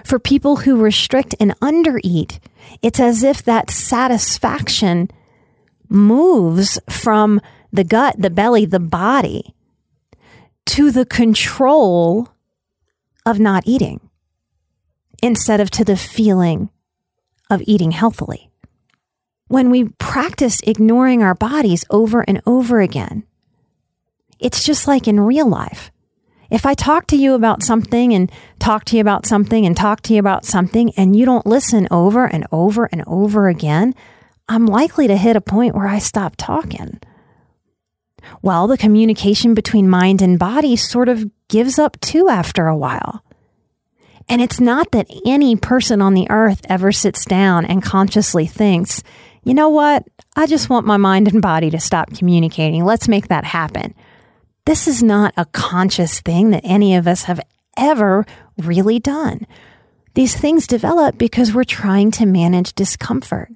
For 0.03 0.19
people 0.19 0.57
who 0.57 0.81
restrict 0.81 1.33
and 1.39 1.59
undereat, 1.59 2.39
it's 2.81 2.99
as 2.99 3.23
if 3.23 3.43
that 3.43 3.71
satisfaction 3.71 5.09
moves 5.89 6.79
from 6.89 7.41
the 7.73 7.83
gut, 7.83 8.15
the 8.17 8.29
belly, 8.29 8.65
the 8.65 8.79
body 8.79 9.55
to 10.67 10.91
the 10.91 11.05
control 11.05 12.29
of 13.25 13.39
not 13.39 13.63
eating 13.65 13.99
instead 15.23 15.59
of 15.59 15.71
to 15.71 15.83
the 15.83 15.97
feeling 15.97 16.69
of 17.49 17.61
eating 17.65 17.91
healthily 17.91 18.50
when 19.51 19.69
we 19.69 19.89
practice 19.99 20.61
ignoring 20.63 21.21
our 21.21 21.35
bodies 21.35 21.83
over 21.89 22.21
and 22.21 22.41
over 22.45 22.79
again. 22.79 23.23
It's 24.39 24.63
just 24.63 24.87
like 24.87 25.09
in 25.09 25.19
real 25.19 25.47
life. 25.47 25.91
If 26.49 26.65
I 26.65 26.73
talk 26.73 27.07
to 27.07 27.17
you 27.17 27.33
about 27.33 27.61
something 27.61 28.13
and 28.13 28.31
talk 28.59 28.85
to 28.85 28.95
you 28.95 29.01
about 29.01 29.25
something 29.25 29.65
and 29.65 29.75
talk 29.75 30.01
to 30.03 30.13
you 30.13 30.19
about 30.19 30.45
something 30.45 30.93
and 30.95 31.15
you 31.15 31.25
don't 31.25 31.45
listen 31.45 31.87
over 31.91 32.25
and 32.25 32.47
over 32.51 32.85
and 32.93 33.03
over 33.05 33.49
again, 33.49 33.93
I'm 34.47 34.65
likely 34.65 35.07
to 35.07 35.17
hit 35.17 35.35
a 35.35 35.41
point 35.41 35.75
where 35.75 35.87
I 35.87 35.99
stop 35.99 36.35
talking. 36.37 36.99
Well, 38.41 38.67
the 38.67 38.77
communication 38.77 39.53
between 39.53 39.89
mind 39.89 40.21
and 40.21 40.39
body 40.39 40.77
sort 40.77 41.09
of 41.09 41.29
gives 41.49 41.77
up 41.77 41.99
too 41.99 42.29
after 42.29 42.67
a 42.67 42.77
while. 42.77 43.23
And 44.29 44.41
it's 44.41 44.61
not 44.61 44.91
that 44.91 45.11
any 45.25 45.57
person 45.57 46.01
on 46.01 46.13
the 46.13 46.29
earth 46.29 46.61
ever 46.69 46.93
sits 46.93 47.25
down 47.25 47.65
and 47.65 47.83
consciously 47.83 48.45
thinks, 48.45 49.03
you 49.43 49.53
know 49.53 49.69
what? 49.69 50.07
I 50.35 50.45
just 50.45 50.69
want 50.69 50.85
my 50.85 50.97
mind 50.97 51.27
and 51.27 51.41
body 51.41 51.69
to 51.71 51.79
stop 51.79 52.13
communicating. 52.13 52.85
Let's 52.85 53.07
make 53.07 53.27
that 53.29 53.43
happen. 53.43 53.95
This 54.65 54.87
is 54.87 55.01
not 55.01 55.33
a 55.35 55.45
conscious 55.45 56.21
thing 56.21 56.51
that 56.51 56.61
any 56.63 56.95
of 56.95 57.07
us 57.07 57.23
have 57.23 57.41
ever 57.75 58.25
really 58.57 58.99
done. 58.99 59.47
These 60.13 60.35
things 60.35 60.67
develop 60.67 61.17
because 61.17 61.53
we're 61.53 61.63
trying 61.63 62.11
to 62.11 62.25
manage 62.25 62.73
discomfort. 62.73 63.49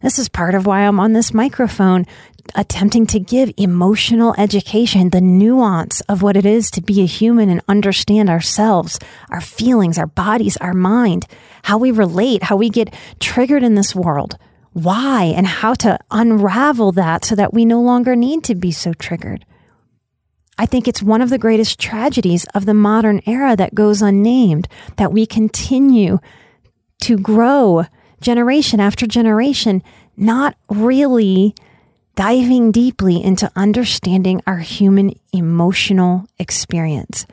This 0.00 0.20
is 0.20 0.28
part 0.28 0.54
of 0.54 0.64
why 0.64 0.82
I'm 0.82 1.00
on 1.00 1.12
this 1.12 1.34
microphone 1.34 2.06
attempting 2.54 3.06
to 3.06 3.18
give 3.18 3.52
emotional 3.56 4.34
education, 4.38 5.10
the 5.10 5.20
nuance 5.20 6.00
of 6.02 6.22
what 6.22 6.36
it 6.36 6.46
is 6.46 6.70
to 6.70 6.80
be 6.80 7.02
a 7.02 7.06
human 7.06 7.48
and 7.48 7.60
understand 7.66 8.30
ourselves, 8.30 9.00
our 9.30 9.40
feelings, 9.40 9.98
our 9.98 10.06
bodies, 10.06 10.56
our 10.58 10.72
mind, 10.72 11.26
how 11.64 11.78
we 11.78 11.90
relate, 11.90 12.44
how 12.44 12.56
we 12.56 12.70
get 12.70 12.94
triggered 13.18 13.64
in 13.64 13.74
this 13.74 13.94
world 13.94 14.38
why 14.82 15.24
and 15.36 15.46
how 15.46 15.74
to 15.74 15.98
unravel 16.10 16.92
that 16.92 17.24
so 17.24 17.34
that 17.34 17.52
we 17.52 17.64
no 17.64 17.80
longer 17.80 18.14
need 18.16 18.44
to 18.44 18.54
be 18.54 18.70
so 18.70 18.92
triggered. 18.94 19.44
I 20.58 20.66
think 20.66 20.88
it's 20.88 21.02
one 21.02 21.22
of 21.22 21.30
the 21.30 21.38
greatest 21.38 21.78
tragedies 21.78 22.44
of 22.54 22.66
the 22.66 22.74
modern 22.74 23.20
era 23.26 23.54
that 23.56 23.74
goes 23.74 24.02
unnamed, 24.02 24.68
that 24.96 25.12
we 25.12 25.24
continue 25.24 26.18
to 27.02 27.16
grow 27.16 27.84
generation 28.20 28.80
after 28.80 29.06
generation, 29.06 29.82
not 30.16 30.56
really 30.68 31.54
diving 32.16 32.72
deeply 32.72 33.22
into 33.22 33.48
understanding 33.54 34.40
our 34.44 34.58
human 34.58 35.14
emotional 35.32 36.26
experience, 36.40 37.24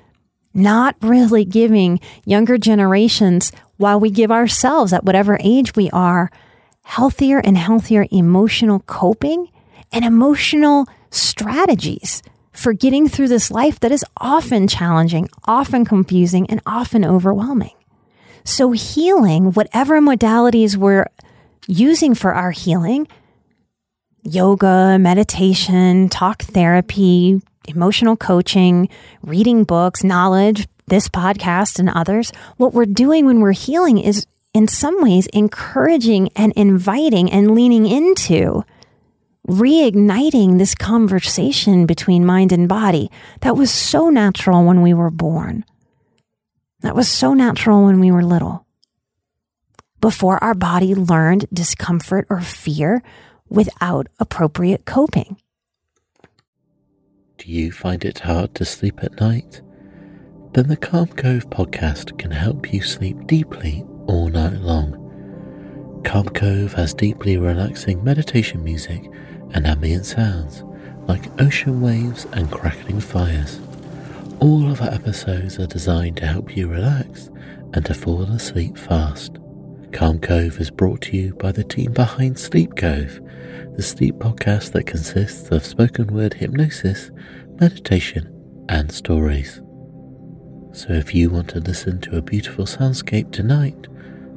not 0.54 0.96
really 1.02 1.44
giving 1.44 2.00
younger 2.26 2.60
generations, 2.60 3.52
while 3.78 4.00
we 4.00 4.12
give 4.12 4.32
ourselves 4.32 4.94
at 4.94 5.04
whatever 5.04 5.40
age 5.42 5.76
we 5.76 5.90
are, 5.90 6.30
healthier 6.86 7.40
and 7.40 7.58
healthier 7.58 8.06
emotional 8.12 8.80
coping 8.82 9.50
and 9.92 10.06
emotional 10.06 10.88
strategies 11.10 12.22
for 12.54 12.74
getting 12.74 13.10
through 13.10 13.28
this 13.28 13.50
life 13.50 13.80
that 13.80 13.92
is 13.92 14.06
often 14.18 14.68
challenging, 14.68 15.28
often 15.46 15.84
confusing, 15.84 16.48
and 16.50 16.62
often 16.66 17.04
overwhelming. 17.04 17.74
So, 18.44 18.72
healing, 18.72 19.52
whatever 19.54 20.00
modalities 20.00 20.78
we're 20.78 21.08
using 21.68 22.14
for 22.14 22.34
our 22.34 22.52
healing, 22.52 23.08
yoga, 24.24 24.98
meditation, 25.00 26.08
talk 26.10 26.44
therapy, 26.44 27.42
emotional 27.68 28.16
coaching, 28.16 28.90
reading 29.24 29.64
books, 29.64 30.04
knowledge, 30.04 30.68
this 30.86 31.10
podcast, 31.10 31.80
and 31.80 31.90
others, 31.90 32.32
what 32.58 32.74
we're 32.74 32.86
doing 32.86 33.26
when 33.26 33.40
we're 33.40 33.54
healing 33.54 33.98
is 33.98 34.28
in 34.56 34.70
some 34.70 35.02
ways 35.02 35.28
encouraging 35.34 36.30
and 36.34 36.54
inviting 36.56 37.30
and 37.30 37.54
leaning 37.54 37.86
into 37.86 38.64
reigniting 39.46 40.58
this 40.58 40.74
conversation 40.74 41.86
between 41.86 42.26
mind 42.26 42.54
and 42.54 42.70
body 42.70 43.12
that 43.42 43.58
was 43.58 43.70
so 43.70 44.10
natural 44.10 44.64
when 44.64 44.82
we 44.82 44.94
were 44.94 45.12
born. 45.12 45.66
That 46.80 46.96
was 46.96 47.10
so 47.10 47.34
natural 47.34 47.84
when 47.84 48.00
we 48.00 48.12
were 48.12 48.24
little. 48.24 48.66
Before 50.00 50.42
our 50.42 50.56
body 50.56 50.96
learned 50.96 51.48
discomfort 51.52 52.26
or 52.30 52.40
fear 52.40 53.04
without 53.50 54.08
appropriate 54.20 54.86
coping. 54.86 55.36
Do 57.38 57.52
you 57.52 57.74
find 57.74 58.06
it 58.06 58.20
hard 58.20 58.56
to 58.56 58.64
sleep 58.64 59.04
at 59.04 59.20
night? 59.20 59.62
Then 60.54 60.70
the 60.70 60.78
Calm 60.78 61.08
Cove 61.08 61.50
podcast 61.50 62.18
can 62.18 62.32
help 62.32 62.74
you 62.74 62.82
sleep 62.82 63.28
deeply 63.28 63.86
all 64.08 64.30
night 64.30 64.54
long. 64.62 65.02
Calm 66.04 66.30
Cove 66.30 66.74
has 66.74 66.94
deeply 66.94 67.38
relaxing 67.38 68.04
meditation 68.04 68.64
music 68.64 69.04
and 69.54 69.66
ambient 69.66 70.06
sounds 70.06 70.64
like 71.08 71.30
ocean 71.42 71.82
waves 71.82 72.26
and 72.34 72.52
crackling 72.52 73.00
fires. 73.00 73.60
All 74.40 74.70
of 74.70 74.82
our 74.82 74.90
episodes 74.90 75.60
are 75.60 75.68
designed 75.68 76.18
to 76.18 76.28
help 76.28 76.56
you 76.56 76.68
relax 76.68 77.30
and 77.74 77.86
to 77.86 77.94
fall 77.94 78.24
asleep 78.24 78.78
fast. 78.78 79.38
Calm 79.92 80.20
Cove 80.20 80.60
is 80.60 80.72
brought 80.72 81.02
to 81.02 81.18
you 81.18 81.34
by 81.36 81.52
the 81.52 81.64
team 81.64 81.94
behind 81.94 82.38
Sleep 82.38 82.76
Cove, 82.76 83.20
the 83.76 83.84
sleep 83.84 84.16
podcast 84.16 84.72
that 84.74 84.88
consists 84.88 85.50
of 85.52 85.66
spoken 85.66 86.08
word 86.08 86.34
hypnosis, 86.34 87.12
meditation, 87.60 88.32
and 88.70 88.92
stories. 88.92 89.62
So 90.74 90.92
if 90.92 91.16
you 91.16 91.30
want 91.30 91.50
to 91.50 91.60
listen 91.60 92.02
to 92.02 92.18
a 92.18 92.22
beautiful 92.22 92.66
soundscape 92.66 93.32
tonight, 93.32 93.88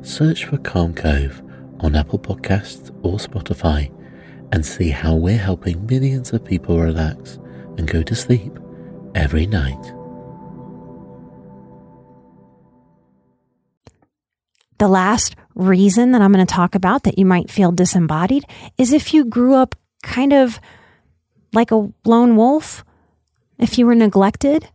search 0.08 0.46
for 0.46 0.56
Calm 0.58 0.94
Cove 0.94 1.42
on 1.80 1.94
Apple 1.94 2.18
Podcasts 2.18 2.90
or 3.02 3.18
Spotify 3.18 3.92
and 4.52 4.64
see 4.64 4.88
how 4.88 5.14
we're 5.14 5.36
helping 5.36 5.86
millions 5.86 6.32
of 6.32 6.44
people 6.44 6.78
relax 6.78 7.38
and 7.76 7.86
go 7.86 8.02
to 8.02 8.14
sleep 8.14 8.58
every 9.14 9.46
night. 9.46 9.80
The 14.78 14.88
last 14.88 15.36
reason 15.54 16.12
that 16.12 16.22
I'm 16.22 16.32
going 16.32 16.46
to 16.46 16.52
talk 16.52 16.74
about 16.74 17.02
that 17.02 17.18
you 17.18 17.26
might 17.26 17.50
feel 17.50 17.70
disembodied 17.70 18.44
is 18.78 18.92
if 18.92 19.12
you 19.12 19.26
grew 19.26 19.54
up 19.54 19.74
kind 20.02 20.32
of 20.32 20.58
like 21.52 21.70
a 21.70 21.92
lone 22.06 22.34
wolf, 22.34 22.84
if 23.58 23.76
you 23.76 23.84
were 23.84 23.94
neglected, 23.94 24.68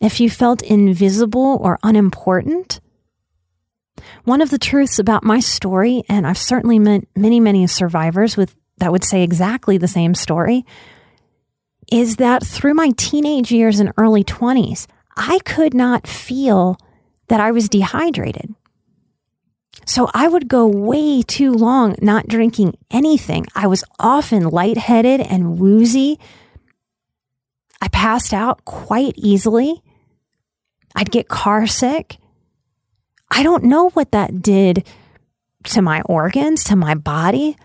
if 0.00 0.18
you 0.18 0.30
felt 0.30 0.62
invisible 0.62 1.58
or 1.60 1.78
unimportant, 1.82 2.80
one 4.24 4.40
of 4.40 4.50
the 4.50 4.58
truths 4.58 4.98
about 4.98 5.24
my 5.24 5.40
story, 5.40 6.02
and 6.08 6.26
I've 6.26 6.38
certainly 6.38 6.78
met 6.78 7.04
many, 7.14 7.40
many 7.40 7.66
survivors 7.66 8.36
with 8.36 8.54
that 8.78 8.92
would 8.92 9.04
say 9.04 9.22
exactly 9.22 9.78
the 9.78 9.88
same 9.88 10.14
story, 10.14 10.64
is 11.90 12.16
that 12.16 12.44
through 12.44 12.74
my 12.74 12.90
teenage 12.96 13.50
years 13.50 13.80
and 13.80 13.92
early 13.96 14.24
20s, 14.24 14.86
I 15.16 15.38
could 15.44 15.72
not 15.72 16.06
feel 16.06 16.78
that 17.28 17.40
I 17.40 17.52
was 17.52 17.68
dehydrated. 17.68 18.54
So 19.86 20.10
I 20.12 20.28
would 20.28 20.48
go 20.48 20.66
way 20.66 21.22
too 21.22 21.52
long 21.52 21.94
not 22.00 22.26
drinking 22.26 22.76
anything. 22.90 23.46
I 23.54 23.66
was 23.66 23.84
often 23.98 24.48
lightheaded 24.48 25.20
and 25.20 25.58
woozy. 25.58 26.18
I 27.80 27.88
passed 27.88 28.34
out 28.34 28.64
quite 28.64 29.14
easily. 29.16 29.82
I'd 30.94 31.10
get 31.10 31.28
car 31.28 31.66
sick. 31.66 32.16
I 33.30 33.42
don't 33.42 33.64
know 33.64 33.90
what 33.90 34.12
that 34.12 34.42
did 34.42 34.86
to 35.64 35.82
my 35.82 36.00
organs, 36.02 36.64
to 36.64 36.76
my 36.76 36.94
body, 36.94 37.56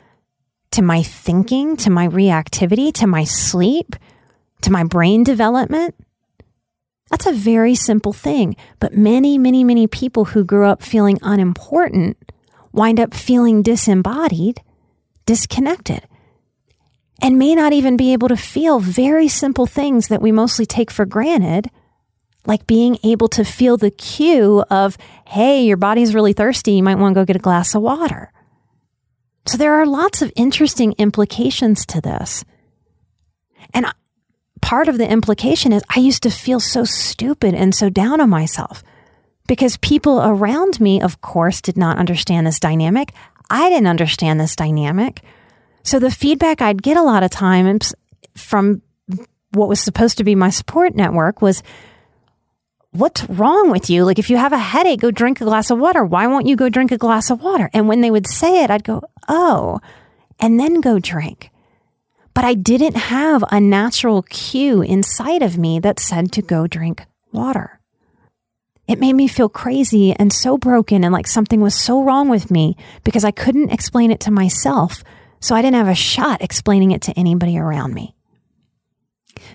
to 0.72 0.82
my 0.82 1.04
thinking, 1.04 1.78
to 1.78 1.90
my 1.90 2.08
reactivity, 2.08 2.94
to 2.96 3.08
my 3.08 3.24
sleep, 3.24 3.96
to 4.62 4.72
my 4.72 4.84
brain 4.84 5.24
development. 5.24 5.96
That's 7.10 7.26
a 7.26 7.34
very 7.34 7.76
simple 7.76 8.14
thing. 8.14 8.56
But 8.80 8.94
many, 8.94 9.38
many, 9.38 9.64
many 9.64 9.86
people 9.86 10.26
who 10.26 10.44
grew 10.44 10.66
up 10.66 10.82
feeling 10.82 11.20
unimportant 11.22 12.18
wind 12.72 13.00
up 13.00 13.14
feeling 13.14 13.62
disembodied, 13.62 14.62
disconnected, 15.26 16.08
and 17.22 17.38
may 17.38 17.54
not 17.54 17.74
even 17.74 17.98
be 17.98 18.14
able 18.14 18.30
to 18.30 18.38
feel 18.38 18.80
very 18.80 19.28
simple 19.28 19.66
things 19.66 20.08
that 20.08 20.22
we 20.22 20.32
mostly 20.32 20.66
take 20.66 20.90
for 20.90 21.06
granted, 21.06 21.70
like 22.46 22.68
being 22.68 22.98
able 23.04 23.28
to 23.30 23.44
feel 23.44 23.78
the 23.78 23.92
cue 23.92 24.64
of, 24.70 24.98
hey, 25.28 25.64
your 25.64 25.78
body's 25.78 26.16
really 26.16 26.34
thirsty. 26.34 26.74
You 26.74 26.84
might 26.84 26.98
want 26.98 27.14
to 27.14 27.22
go 27.22 27.26
get 27.26 27.36
a 27.36 27.40
glass 27.40 27.76
of 27.76 27.82
water. 27.82 28.32
So 29.48 29.58
there 29.58 29.76
are 29.76 29.86
lots 29.86 30.22
of 30.22 30.32
interesting 30.36 30.94
implications 30.98 31.86
to 31.88 32.02
this. 32.02 32.44
And 33.74 33.86
part 34.62 34.88
of 34.88 34.98
the 34.98 35.10
implication 35.10 35.72
is 35.72 35.84
I 35.96 36.00
used 36.00 36.24
to 36.24 36.30
feel 36.30 36.60
so 36.60 36.84
stupid 36.84 37.54
and 37.54 37.74
so 37.74 37.90
down 37.90 38.22
on 38.22 38.30
myself 38.30 38.84
because 39.48 39.78
people 39.78 40.22
around 40.22 40.80
me, 40.80 41.02
of 41.02 41.22
course, 41.22 41.62
did 41.62 41.78
not 41.78 41.98
understand 41.98 42.48
this 42.48 42.60
dynamic. 42.60 43.14
I 43.50 43.70
didn't 43.70 43.88
understand 43.88 44.40
this 44.40 44.56
dynamic. 44.56 45.22
So 45.84 46.00
the 46.00 46.12
feedback 46.12 46.62
I'd 46.62 46.84
get 46.84 46.98
a 46.98 47.04
lot 47.04 47.24
of 47.24 47.32
times 47.32 47.94
from 48.36 48.82
what 49.54 49.68
was 49.68 49.82
supposed 49.82 50.18
to 50.20 50.24
be 50.24 50.36
my 50.36 50.50
support 50.50 50.96
network 50.96 51.42
was, 51.42 51.64
What's 52.94 53.24
wrong 53.30 53.72
with 53.72 53.90
you? 53.90 54.04
Like, 54.04 54.20
if 54.20 54.30
you 54.30 54.36
have 54.36 54.52
a 54.52 54.58
headache, 54.58 55.00
go 55.00 55.12
drink 55.12 55.40
a 55.40 55.46
glass 55.46 55.72
of 55.72 55.80
water. 55.80 56.04
Why 56.04 56.28
won't 56.28 56.46
you 56.46 56.58
go 56.58 56.68
drink 56.68 56.92
a 56.92 56.98
glass 56.98 57.30
of 57.30 57.42
water? 57.42 57.70
And 57.74 57.88
when 57.88 58.02
they 58.02 58.12
would 58.12 58.28
say 58.28 58.64
it, 58.64 58.70
I'd 58.70 58.84
go, 58.84 59.02
Oh, 59.30 59.80
and 60.40 60.60
then 60.60 60.82
go 60.82 61.00
drink. 61.00 61.52
But 62.34 62.44
I 62.44 62.54
didn't 62.54 62.98
have 62.98 63.46
a 63.50 63.62
natural 63.62 64.24
cue 64.24 64.82
inside 64.82 65.42
of 65.42 65.58
me 65.58 65.80
that 65.80 66.02
said 66.02 66.34
to 66.34 66.42
go 66.42 66.68
drink 66.68 67.06
water. 67.32 67.80
It 68.88 69.00
made 69.00 69.14
me 69.14 69.30
feel 69.30 69.48
crazy 69.48 70.14
and 70.14 70.34
so 70.34 70.58
broken 70.58 71.06
and 71.06 71.14
like 71.14 71.28
something 71.28 71.62
was 71.62 71.76
so 71.76 72.04
wrong 72.04 72.28
with 72.28 72.52
me 72.52 72.76
because 73.06 73.24
I 73.24 73.32
couldn't 73.32 73.72
explain 73.72 74.12
it 74.12 74.20
to 74.22 74.32
myself. 74.32 75.02
So 75.40 75.56
I 75.56 75.62
didn't 75.62 75.78
have 75.78 75.88
a 75.88 75.96
shot 75.96 76.42
explaining 76.42 76.92
it 76.92 77.02
to 77.04 77.18
anybody 77.18 77.58
around 77.58 77.94
me. 77.94 78.16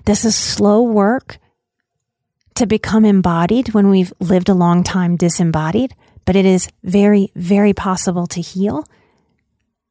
This 0.07 0.25
is 0.25 0.35
slow 0.35 0.81
work 0.81 1.38
to 2.57 2.67
become 2.67 3.05
embodied 3.05 3.75
when 3.75 3.89
we've 3.91 4.13
lived 4.21 4.49
a 4.49 4.55
long 4.55 4.83
time 4.83 5.17
disembodied, 5.17 5.95
but 6.25 6.37
it 6.37 6.45
is 6.45 6.69
very, 6.83 7.31
very 7.35 7.73
possible 7.73 8.27
to 8.29 8.41
heal. 8.41 8.85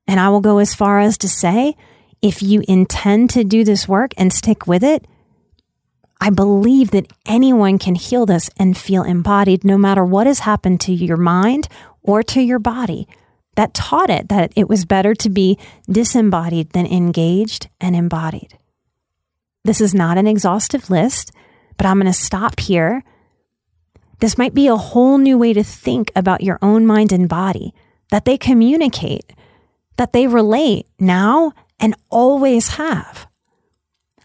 And 0.07 0.19
I 0.19 0.29
will 0.29 0.41
go 0.41 0.59
as 0.59 0.75
far 0.75 0.99
as 0.99 1.17
to 1.19 1.29
say 1.29 1.75
if 2.21 2.41
you 2.41 2.63
intend 2.67 3.29
to 3.31 3.43
do 3.43 3.63
this 3.63 3.87
work 3.87 4.13
and 4.17 4.31
stick 4.31 4.67
with 4.67 4.83
it, 4.83 5.05
I 6.19 6.29
believe 6.29 6.91
that 6.91 7.11
anyone 7.25 7.77
can 7.77 7.95
heal 7.95 8.25
this 8.25 8.49
and 8.57 8.77
feel 8.77 9.03
embodied 9.03 9.63
no 9.63 9.77
matter 9.77 10.03
what 10.03 10.27
has 10.27 10.39
happened 10.39 10.81
to 10.81 10.93
your 10.93 11.17
mind 11.17 11.67
or 12.01 12.23
to 12.23 12.41
your 12.41 12.59
body 12.59 13.07
that 13.55 13.73
taught 13.73 14.09
it 14.09 14.29
that 14.29 14.51
it 14.55 14.69
was 14.69 14.85
better 14.85 15.13
to 15.15 15.29
be 15.29 15.57
disembodied 15.89 16.71
than 16.71 16.85
engaged 16.85 17.69
and 17.79 17.95
embodied. 17.95 18.57
This 19.63 19.81
is 19.81 19.93
not 19.93 20.17
an 20.17 20.27
exhaustive 20.27 20.89
list, 20.89 21.31
but 21.77 21.85
I'm 21.85 21.99
going 21.99 22.11
to 22.11 22.13
stop 22.13 22.59
here. 22.59 23.03
This 24.19 24.37
might 24.37 24.53
be 24.53 24.67
a 24.67 24.77
whole 24.77 25.17
new 25.17 25.37
way 25.37 25.53
to 25.53 25.63
think 25.63 26.11
about 26.15 26.41
your 26.41 26.57
own 26.61 26.85
mind 26.85 27.11
and 27.11 27.27
body, 27.27 27.73
that 28.11 28.25
they 28.25 28.37
communicate, 28.37 29.33
that 29.97 30.13
they 30.13 30.27
relate 30.27 30.87
now 30.99 31.53
and 31.79 31.95
always 32.09 32.69
have. 32.69 33.27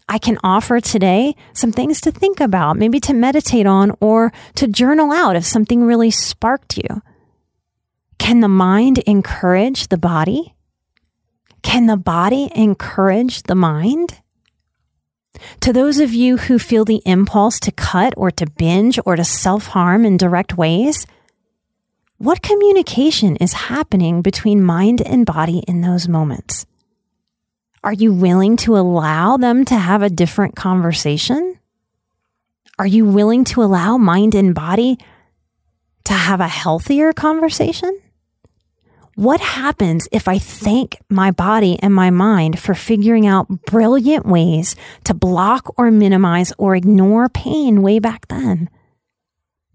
I 0.07 0.17
can 0.17 0.37
offer 0.43 0.79
today 0.79 1.35
some 1.53 1.71
things 1.71 2.01
to 2.01 2.11
think 2.11 2.39
about, 2.41 2.77
maybe 2.77 2.99
to 3.01 3.13
meditate 3.13 3.65
on 3.65 3.95
or 4.01 4.33
to 4.55 4.67
journal 4.67 5.11
out 5.11 5.35
if 5.35 5.45
something 5.45 5.83
really 5.83 6.11
sparked 6.11 6.77
you. 6.77 7.01
Can 8.17 8.41
the 8.41 8.49
mind 8.49 8.97
encourage 8.99 9.87
the 9.87 9.97
body? 9.97 10.53
Can 11.63 11.85
the 11.85 11.97
body 11.97 12.51
encourage 12.53 13.43
the 13.43 13.55
mind? 13.55 14.20
To 15.61 15.73
those 15.73 15.99
of 15.99 16.13
you 16.13 16.37
who 16.37 16.59
feel 16.59 16.85
the 16.85 17.01
impulse 17.05 17.59
to 17.61 17.71
cut 17.71 18.13
or 18.17 18.31
to 18.31 18.49
binge 18.49 18.99
or 19.05 19.15
to 19.15 19.23
self 19.23 19.67
harm 19.67 20.05
in 20.05 20.17
direct 20.17 20.57
ways, 20.57 21.05
what 22.17 22.41
communication 22.41 23.35
is 23.37 23.53
happening 23.53 24.21
between 24.21 24.63
mind 24.63 25.01
and 25.01 25.25
body 25.25 25.63
in 25.67 25.81
those 25.81 26.07
moments? 26.07 26.65
Are 27.83 27.93
you 27.93 28.13
willing 28.13 28.57
to 28.57 28.77
allow 28.77 29.37
them 29.37 29.65
to 29.65 29.75
have 29.75 30.01
a 30.01 30.09
different 30.09 30.55
conversation? 30.55 31.59
Are 32.77 32.87
you 32.87 33.05
willing 33.05 33.43
to 33.45 33.61
allow 33.61 33.97
mind 33.97 34.33
and 34.33 34.55
body 34.55 34.97
to 36.05 36.13
have 36.13 36.39
a 36.41 36.47
healthier 36.47 37.13
conversation? 37.13 38.00
What 39.15 39.41
happens 39.41 40.07
if 40.11 40.27
I 40.27 40.39
thank 40.39 40.97
my 41.09 41.31
body 41.31 41.77
and 41.81 41.93
my 41.93 42.09
mind 42.09 42.59
for 42.59 42.73
figuring 42.73 43.27
out 43.27 43.65
brilliant 43.65 44.25
ways 44.25 44.75
to 45.03 45.13
block 45.13 45.73
or 45.77 45.91
minimize 45.91 46.53
or 46.57 46.75
ignore 46.75 47.27
pain 47.27 47.81
way 47.81 47.99
back 47.99 48.27
then? 48.29 48.69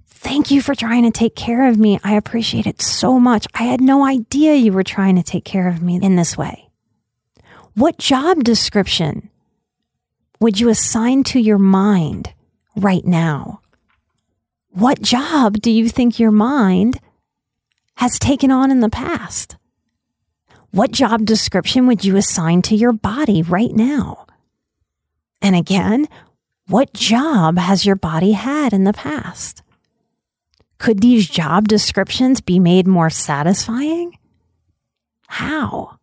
Thank 0.06 0.50
you 0.50 0.62
for 0.62 0.74
trying 0.74 1.04
to 1.04 1.10
take 1.10 1.36
care 1.36 1.68
of 1.68 1.78
me. 1.78 2.00
I 2.02 2.14
appreciate 2.14 2.66
it 2.66 2.80
so 2.80 3.20
much. 3.20 3.46
I 3.54 3.64
had 3.64 3.80
no 3.80 4.04
idea 4.04 4.54
you 4.54 4.72
were 4.72 4.82
trying 4.82 5.16
to 5.16 5.22
take 5.22 5.44
care 5.44 5.68
of 5.68 5.82
me 5.82 6.00
in 6.02 6.16
this 6.16 6.36
way. 6.36 6.70
What 7.74 7.98
job 7.98 8.42
description 8.42 9.28
would 10.40 10.58
you 10.58 10.70
assign 10.70 11.24
to 11.24 11.38
your 11.38 11.58
mind 11.58 12.32
right 12.74 13.04
now? 13.04 13.60
What 14.70 15.00
job 15.02 15.60
do 15.60 15.70
you 15.70 15.88
think 15.88 16.18
your 16.18 16.30
mind 16.30 16.98
has 17.96 18.18
taken 18.18 18.50
on 18.50 18.70
in 18.70 18.80
the 18.80 18.88
past? 18.88 19.56
What 20.70 20.90
job 20.90 21.24
description 21.24 21.86
would 21.86 22.04
you 22.04 22.16
assign 22.16 22.62
to 22.62 22.76
your 22.76 22.92
body 22.92 23.42
right 23.42 23.72
now? 23.72 24.26
And 25.40 25.56
again, 25.56 26.06
what 26.68 26.92
job 26.92 27.58
has 27.58 27.86
your 27.86 27.96
body 27.96 28.32
had 28.32 28.72
in 28.72 28.84
the 28.84 28.92
past? 28.92 29.62
Could 30.78 31.00
these 31.00 31.28
job 31.28 31.68
descriptions 31.68 32.40
be 32.40 32.58
made 32.58 32.86
more 32.86 33.10
satisfying? 33.10 34.18
How? 35.26 35.98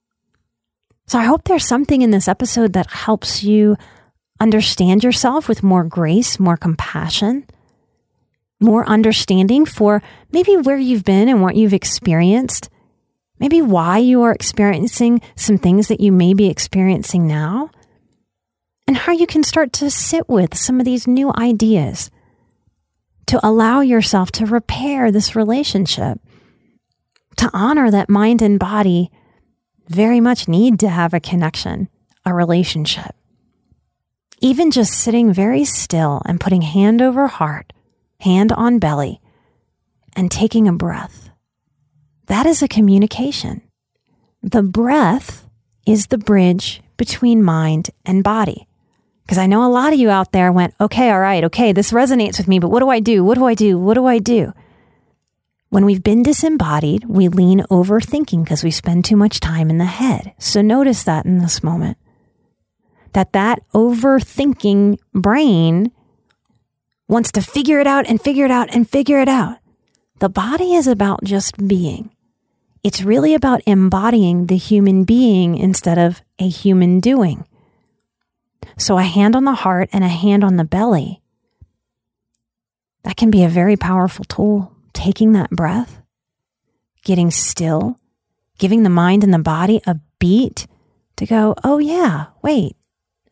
So 1.06 1.20
I 1.20 1.26
hope 1.26 1.44
there's 1.44 1.68
something 1.68 2.02
in 2.02 2.12
this 2.12 2.28
episode 2.28 2.74
that 2.74 2.90
helps 2.90 3.44
you 3.44 3.76
understand 4.40 5.04
yourself 5.04 5.48
with 5.48 5.62
more 5.62 5.84
grace, 5.84 6.40
more 6.40 6.58
compassion, 6.58 7.46
more 8.64 8.88
understanding 8.88 9.66
for 9.66 10.02
maybe 10.32 10.56
where 10.58 10.78
you've 10.78 11.04
been 11.04 11.30
and 11.30 11.42
what 11.42 11.56
you've 11.56 11.74
experienced, 11.74 12.70
maybe 13.40 13.62
why 13.62 13.98
you 13.98 14.24
are 14.24 14.32
experiencing 14.32 15.22
some 15.36 15.58
things 15.58 15.90
that 15.90 16.00
you 16.00 16.12
may 16.12 16.34
be 16.34 16.48
experiencing 16.48 17.28
now, 17.28 17.70
and 18.88 18.98
how 18.98 19.12
you 19.12 19.28
can 19.28 19.44
start 19.44 19.74
to 19.74 19.90
sit 19.90 20.28
with 20.28 20.58
some 20.58 20.80
of 20.80 20.86
these 20.86 21.08
new 21.08 21.32
ideas 21.38 22.10
to 23.28 23.40
allow 23.46 23.82
yourself 23.82 24.32
to 24.32 24.46
repair 24.46 25.12
this 25.12 25.36
relationship, 25.36 26.20
to 27.38 27.50
honor 27.54 27.90
that 27.92 28.10
mind 28.10 28.42
and 28.42 28.60
body 28.60 29.10
very 29.88 30.20
much 30.20 30.48
need 30.48 30.80
to 30.80 30.90
have 30.90 31.14
a 31.14 31.20
connection, 31.20 31.90
a 32.26 32.34
relationship. 32.34 33.16
Even 34.40 34.72
just 34.72 34.94
sitting 34.94 35.32
very 35.32 35.64
still 35.64 36.22
and 36.26 36.40
putting 36.40 36.62
hand 36.62 37.02
over 37.02 37.28
heart, 37.28 37.72
hand 38.24 38.52
on 38.52 38.80
belly, 38.80 39.22
and 40.16 40.32
taking 40.32 40.68
a 40.68 40.74
breath. 40.74 41.30
That 42.28 42.46
is 42.46 42.62
a 42.62 42.68
communication. 42.68 43.62
The 44.42 44.64
breath 44.64 45.48
is 45.86 46.08
the 46.08 46.18
bridge 46.18 46.82
between 46.98 47.44
mind 47.44 47.90
and 48.06 48.24
body. 48.24 48.68
Because 49.24 49.38
I 49.38 49.48
know 49.48 49.66
a 49.66 49.72
lot 49.72 49.94
of 49.94 50.00
you 50.00 50.10
out 50.10 50.32
there 50.32 50.52
went, 50.52 50.74
okay, 50.80 51.10
all 51.12 51.20
right, 51.20 51.44
okay, 51.46 51.72
this 51.72 51.92
resonates 51.92 52.38
with 52.38 52.48
me, 52.48 52.60
but 52.60 52.70
what 52.70 52.80
do 52.80 52.90
I 52.90 53.00
do? 53.00 53.24
What 53.24 53.38
do 53.38 53.46
I 53.46 53.54
do? 53.54 53.78
What 53.78 53.94
do 53.96 54.06
I 54.06 54.20
do? 54.20 54.54
When 55.70 55.86
we've 55.86 56.04
been 56.04 56.24
disembodied, 56.24 57.06
we 57.06 57.30
lean 57.30 57.66
over 57.70 58.00
thinking 58.00 58.44
because 58.44 58.64
we 58.64 58.72
spend 58.72 59.06
too 59.06 59.16
much 59.16 59.40
time 59.40 59.70
in 59.70 59.80
the 59.80 59.86
head. 59.86 60.34
So 60.38 60.62
notice 60.62 61.04
that 61.04 61.26
in 61.26 61.40
this 61.40 61.64
moment. 61.64 61.98
That 63.14 63.34
that 63.34 63.64
overthinking 63.74 65.00
brain 65.14 65.92
wants 67.14 67.32
to 67.32 67.42
figure 67.42 67.80
it 67.80 67.86
out 67.86 68.08
and 68.08 68.20
figure 68.20 68.44
it 68.44 68.52
out 68.52 68.74
and 68.74 68.90
figure 68.90 69.22
it 69.22 69.30
out. 69.30 69.60
The 70.20 70.30
body 70.30 70.74
is 70.74 70.88
about 70.88 71.24
just 71.24 71.68
being. 71.68 72.10
It's 72.84 73.04
really 73.04 73.36
about 73.36 73.62
embodying 73.68 74.48
the 74.48 74.58
human 74.58 75.04
being 75.04 75.56
instead 75.56 76.00
of 76.00 76.24
a 76.40 76.50
human 76.50 77.00
doing. 77.00 77.46
So 78.78 78.98
a 78.98 79.04
hand 79.04 79.36
on 79.36 79.46
the 79.46 79.54
heart 79.54 79.90
and 79.94 80.04
a 80.04 80.08
hand 80.10 80.44
on 80.44 80.58
the 80.58 80.64
belly. 80.64 81.22
That 83.04 83.16
can 83.16 83.30
be 83.30 83.44
a 83.44 83.50
very 83.50 83.78
powerful 83.78 84.26
tool 84.26 84.76
taking 84.94 85.34
that 85.34 85.52
breath, 85.52 86.02
getting 87.04 87.30
still, 87.30 88.00
giving 88.58 88.82
the 88.82 88.90
mind 88.90 89.24
and 89.24 89.34
the 89.34 89.40
body 89.40 89.82
a 89.86 90.00
beat 90.18 90.66
to 91.18 91.28
go, 91.28 91.54
oh, 91.64 91.78
yeah, 91.78 92.28
wait, 92.42 92.76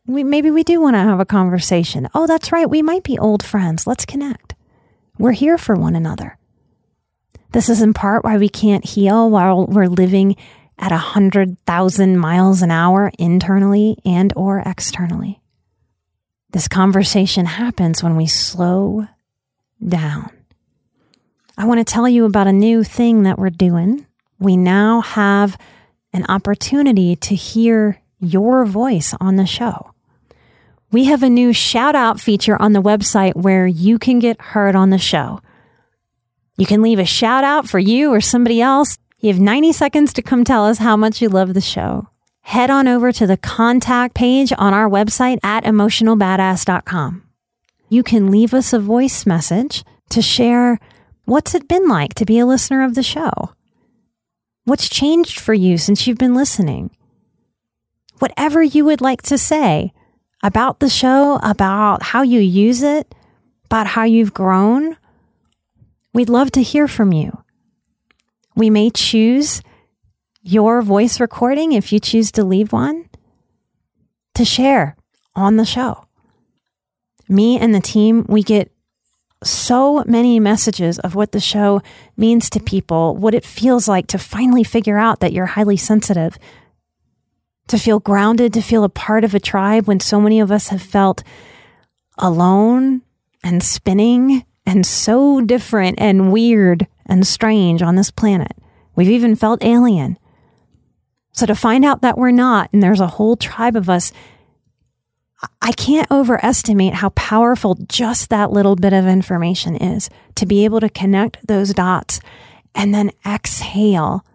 we, 0.06 0.24
maybe 0.24 0.50
we 0.50 0.64
do 0.64 0.80
want 0.80 0.94
to 0.94 1.00
have 1.00 1.20
a 1.20 1.24
conversation. 1.24 2.08
Oh, 2.14 2.26
that's 2.26 2.52
right. 2.52 2.68
We 2.68 2.82
might 2.82 3.04
be 3.04 3.18
old 3.18 3.44
friends. 3.44 3.86
Let's 3.86 4.04
connect. 4.04 4.54
We're 5.18 5.32
here 5.32 5.58
for 5.58 5.76
one 5.76 5.94
another. 5.94 6.38
This 7.52 7.68
is 7.68 7.82
in 7.82 7.92
part 7.92 8.24
why 8.24 8.38
we 8.38 8.48
can't 8.48 8.84
heal 8.84 9.30
while 9.30 9.66
we're 9.66 9.86
living 9.86 10.36
at 10.78 10.90
a 10.90 10.96
hundred 10.96 11.58
thousand 11.66 12.18
miles 12.18 12.62
an 12.62 12.70
hour 12.70 13.12
internally 13.18 13.98
and 14.04 14.32
or 14.34 14.60
externally. 14.64 15.40
This 16.50 16.66
conversation 16.66 17.46
happens 17.46 18.02
when 18.02 18.16
we 18.16 18.26
slow 18.26 19.06
down. 19.86 20.30
I 21.56 21.66
want 21.66 21.78
to 21.78 21.90
tell 21.90 22.08
you 22.08 22.24
about 22.24 22.46
a 22.46 22.52
new 22.52 22.82
thing 22.82 23.22
that 23.22 23.38
we're 23.38 23.50
doing. 23.50 24.06
We 24.38 24.56
now 24.56 25.02
have 25.02 25.58
an 26.12 26.26
opportunity 26.28 27.16
to 27.16 27.34
hear 27.34 28.02
your 28.18 28.64
voice 28.64 29.14
on 29.20 29.36
the 29.36 29.46
show. 29.46 29.91
We 30.92 31.04
have 31.04 31.22
a 31.22 31.30
new 31.30 31.54
shout 31.54 31.94
out 31.94 32.20
feature 32.20 32.60
on 32.60 32.74
the 32.74 32.82
website 32.82 33.34
where 33.34 33.66
you 33.66 33.98
can 33.98 34.18
get 34.18 34.38
heard 34.38 34.76
on 34.76 34.90
the 34.90 34.98
show. 34.98 35.40
You 36.58 36.66
can 36.66 36.82
leave 36.82 36.98
a 36.98 37.06
shout 37.06 37.44
out 37.44 37.66
for 37.66 37.78
you 37.78 38.12
or 38.12 38.20
somebody 38.20 38.60
else. 38.60 38.98
You 39.18 39.32
have 39.32 39.40
90 39.40 39.72
seconds 39.72 40.12
to 40.12 40.22
come 40.22 40.44
tell 40.44 40.66
us 40.66 40.76
how 40.76 40.98
much 40.98 41.22
you 41.22 41.30
love 41.30 41.54
the 41.54 41.62
show. 41.62 42.08
Head 42.42 42.68
on 42.68 42.88
over 42.88 43.10
to 43.10 43.26
the 43.26 43.38
contact 43.38 44.14
page 44.14 44.52
on 44.58 44.74
our 44.74 44.86
website 44.86 45.38
at 45.42 45.64
emotionalbadass.com. 45.64 47.22
You 47.88 48.02
can 48.02 48.30
leave 48.30 48.52
us 48.52 48.74
a 48.74 48.78
voice 48.78 49.24
message 49.24 49.84
to 50.10 50.20
share 50.20 50.78
what's 51.24 51.54
it 51.54 51.68
been 51.68 51.88
like 51.88 52.12
to 52.14 52.26
be 52.26 52.38
a 52.38 52.44
listener 52.44 52.84
of 52.84 52.94
the 52.94 53.02
show? 53.02 53.54
What's 54.64 54.90
changed 54.90 55.40
for 55.40 55.54
you 55.54 55.78
since 55.78 56.06
you've 56.06 56.18
been 56.18 56.34
listening? 56.34 56.90
Whatever 58.18 58.62
you 58.62 58.84
would 58.84 59.00
like 59.00 59.22
to 59.22 59.38
say 59.38 59.94
about 60.42 60.80
the 60.80 60.88
show, 60.88 61.38
about 61.42 62.02
how 62.02 62.22
you 62.22 62.40
use 62.40 62.82
it, 62.82 63.14
about 63.66 63.86
how 63.86 64.04
you've 64.04 64.34
grown, 64.34 64.96
we'd 66.12 66.28
love 66.28 66.50
to 66.52 66.62
hear 66.62 66.88
from 66.88 67.12
you. 67.12 67.42
We 68.54 68.68
may 68.68 68.90
choose 68.90 69.62
your 70.42 70.82
voice 70.82 71.20
recording 71.20 71.72
if 71.72 71.92
you 71.92 72.00
choose 72.00 72.32
to 72.32 72.44
leave 72.44 72.72
one 72.72 73.08
to 74.34 74.44
share 74.44 74.96
on 75.34 75.56
the 75.56 75.64
show. 75.64 76.06
Me 77.28 77.58
and 77.58 77.74
the 77.74 77.80
team, 77.80 78.26
we 78.28 78.42
get 78.42 78.70
so 79.44 80.04
many 80.06 80.38
messages 80.38 80.98
of 80.98 81.14
what 81.14 81.32
the 81.32 81.40
show 81.40 81.80
means 82.16 82.50
to 82.50 82.60
people, 82.60 83.16
what 83.16 83.34
it 83.34 83.44
feels 83.44 83.88
like 83.88 84.06
to 84.08 84.18
finally 84.18 84.64
figure 84.64 84.98
out 84.98 85.20
that 85.20 85.32
you're 85.32 85.46
highly 85.46 85.76
sensitive, 85.76 86.38
to 87.72 87.78
feel 87.78 88.00
grounded, 88.00 88.52
to 88.52 88.60
feel 88.60 88.84
a 88.84 88.90
part 88.90 89.24
of 89.24 89.34
a 89.34 89.40
tribe 89.40 89.88
when 89.88 89.98
so 89.98 90.20
many 90.20 90.40
of 90.40 90.52
us 90.52 90.68
have 90.68 90.82
felt 90.82 91.24
alone 92.18 93.00
and 93.42 93.62
spinning 93.62 94.44
and 94.66 94.84
so 94.84 95.40
different 95.40 95.98
and 95.98 96.30
weird 96.30 96.86
and 97.06 97.26
strange 97.26 97.80
on 97.80 97.94
this 97.94 98.10
planet. 98.10 98.52
We've 98.94 99.08
even 99.08 99.36
felt 99.36 99.64
alien. 99.64 100.18
So 101.32 101.46
to 101.46 101.54
find 101.54 101.82
out 101.82 102.02
that 102.02 102.18
we're 102.18 102.30
not, 102.30 102.68
and 102.74 102.82
there's 102.82 103.00
a 103.00 103.06
whole 103.06 103.36
tribe 103.36 103.74
of 103.74 103.88
us, 103.88 104.12
I 105.62 105.72
can't 105.72 106.10
overestimate 106.10 106.92
how 106.92 107.08
powerful 107.08 107.78
just 107.88 108.28
that 108.28 108.52
little 108.52 108.76
bit 108.76 108.92
of 108.92 109.06
information 109.06 109.76
is 109.76 110.10
to 110.34 110.44
be 110.44 110.66
able 110.66 110.80
to 110.80 110.90
connect 110.90 111.46
those 111.46 111.72
dots 111.72 112.20
and 112.74 112.94
then 112.94 113.12
exhale 113.24 114.26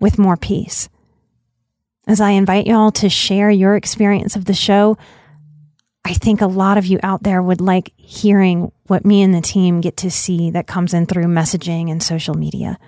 with 0.00 0.18
more 0.18 0.36
peace. 0.36 0.90
As 2.06 2.20
I 2.20 2.30
invite 2.30 2.66
y'all 2.66 2.90
to 2.92 3.08
share 3.08 3.50
your 3.50 3.76
experience 3.76 4.36
of 4.36 4.44
the 4.44 4.54
show, 4.54 4.98
I 6.04 6.12
think 6.12 6.42
a 6.42 6.46
lot 6.46 6.76
of 6.76 6.84
you 6.84 7.00
out 7.02 7.22
there 7.22 7.42
would 7.42 7.62
like 7.62 7.92
hearing 7.96 8.70
what 8.86 9.06
me 9.06 9.22
and 9.22 9.34
the 9.34 9.40
team 9.40 9.80
get 9.80 9.96
to 9.98 10.10
see 10.10 10.50
that 10.50 10.66
comes 10.66 10.92
in 10.92 11.06
through 11.06 11.24
messaging 11.24 11.90
and 11.90 12.02
social 12.02 12.34
media. 12.34 12.78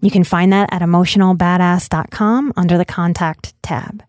You 0.00 0.10
can 0.10 0.24
find 0.24 0.52
that 0.52 0.70
at 0.72 0.82
emotionalbadass.com 0.82 2.54
under 2.56 2.78
the 2.78 2.84
contact 2.84 3.54
tab. 3.62 4.02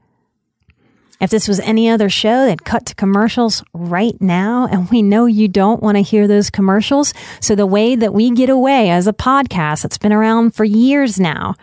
If 1.20 1.30
this 1.30 1.48
was 1.48 1.60
any 1.60 1.88
other 1.88 2.10
show, 2.10 2.46
they'd 2.46 2.66
cut 2.66 2.88
to 2.88 2.96
commercials 2.96 3.64
right 3.74 4.20
now. 4.20 4.68
And 4.72 4.90
we 4.90 5.04
know 5.04 5.28
you 5.28 5.48
don't 5.48 5.84
want 5.84 5.98
to 5.98 6.02
hear 6.02 6.28
those 6.28 6.50
commercials. 6.50 7.14
So 7.40 7.54
the 7.54 7.68
way 7.68 7.96
that 7.96 8.16
we 8.16 8.32
get 8.32 8.50
away 8.50 8.90
as 8.90 9.06
a 9.06 9.14
podcast 9.14 9.84
that's 9.84 10.00
been 10.00 10.14
around 10.14 10.56
for 10.56 10.64
years 10.64 11.20
now 11.20 11.54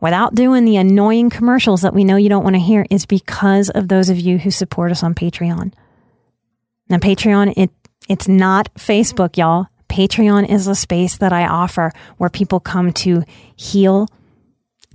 without 0.00 0.34
doing 0.34 0.64
the 0.64 0.76
annoying 0.76 1.30
commercials 1.30 1.82
that 1.82 1.94
we 1.94 2.04
know 2.04 2.16
you 2.16 2.28
don't 2.28 2.44
want 2.44 2.56
to 2.56 2.60
hear 2.60 2.86
is 2.90 3.06
because 3.06 3.70
of 3.70 3.88
those 3.88 4.08
of 4.08 4.18
you 4.18 4.38
who 4.38 4.50
support 4.50 4.90
us 4.90 5.02
on 5.02 5.14
Patreon. 5.14 5.72
Now, 6.88 6.98
Patreon, 6.98 7.54
it, 7.56 7.70
it's 8.08 8.26
not 8.26 8.72
Facebook, 8.74 9.36
y'all. 9.36 9.66
Patreon 9.88 10.48
is 10.48 10.66
a 10.66 10.74
space 10.74 11.18
that 11.18 11.32
I 11.32 11.46
offer 11.46 11.92
where 12.16 12.30
people 12.30 12.60
come 12.60 12.92
to 12.94 13.22
heal, 13.56 14.08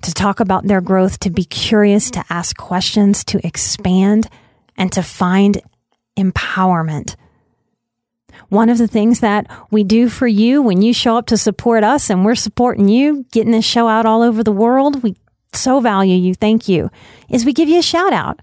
to 0.01 0.13
talk 0.13 0.39
about 0.39 0.65
their 0.65 0.81
growth, 0.81 1.19
to 1.19 1.29
be 1.29 1.45
curious, 1.45 2.09
to 2.11 2.23
ask 2.29 2.55
questions, 2.57 3.23
to 3.25 3.45
expand, 3.45 4.27
and 4.77 4.91
to 4.93 5.03
find 5.03 5.61
empowerment. 6.17 7.15
One 8.49 8.69
of 8.69 8.77
the 8.77 8.87
things 8.87 9.19
that 9.21 9.47
we 9.71 9.83
do 9.83 10.09
for 10.09 10.27
you 10.27 10.61
when 10.61 10.81
you 10.81 10.93
show 10.93 11.17
up 11.17 11.27
to 11.27 11.37
support 11.37 11.83
us 11.83 12.09
and 12.09 12.23
we're 12.23 12.35
supporting 12.35 12.87
you, 12.87 13.25
getting 13.31 13.51
this 13.51 13.65
show 13.65 13.87
out 13.87 14.05
all 14.05 14.21
over 14.21 14.43
the 14.43 14.51
world, 14.51 15.03
we 15.03 15.15
so 15.53 15.79
value 15.79 16.15
you. 16.15 16.33
Thank 16.33 16.67
you. 16.67 16.89
Is 17.29 17.45
we 17.45 17.53
give 17.53 17.69
you 17.69 17.79
a 17.79 17.83
shout 17.83 18.13
out. 18.13 18.41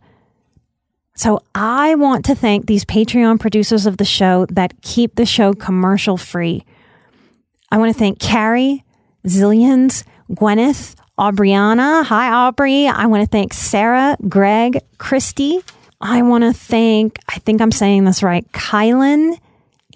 So 1.15 1.43
I 1.55 1.95
want 1.97 2.25
to 2.27 2.35
thank 2.35 2.67
these 2.67 2.85
Patreon 2.85 3.39
producers 3.39 3.87
of 3.87 3.99
the 3.99 4.05
show 4.05 4.47
that 4.47 4.81
keep 4.81 5.15
the 5.15 5.27
show 5.27 5.53
commercial 5.53 6.17
free. 6.17 6.65
I 7.71 7.79
want 7.79 7.93
to 7.93 7.99
thank 7.99 8.19
Carrie, 8.19 8.85
Zillions, 9.27 10.05
Gwyneth, 10.31 10.95
Aubriana. 11.19 12.05
Hi, 12.05 12.31
Aubrey. 12.31 12.87
I 12.87 13.07
want 13.07 13.23
to 13.23 13.27
thank 13.27 13.53
Sarah, 13.53 14.17
Greg, 14.29 14.79
Christy. 14.99 15.61
I 16.01 16.23
want 16.23 16.45
to 16.45 16.53
thank, 16.53 17.19
I 17.29 17.39
think 17.39 17.61
I'm 17.61 17.71
saying 17.71 18.05
this 18.05 18.23
right, 18.23 18.51
Kylan, 18.53 19.39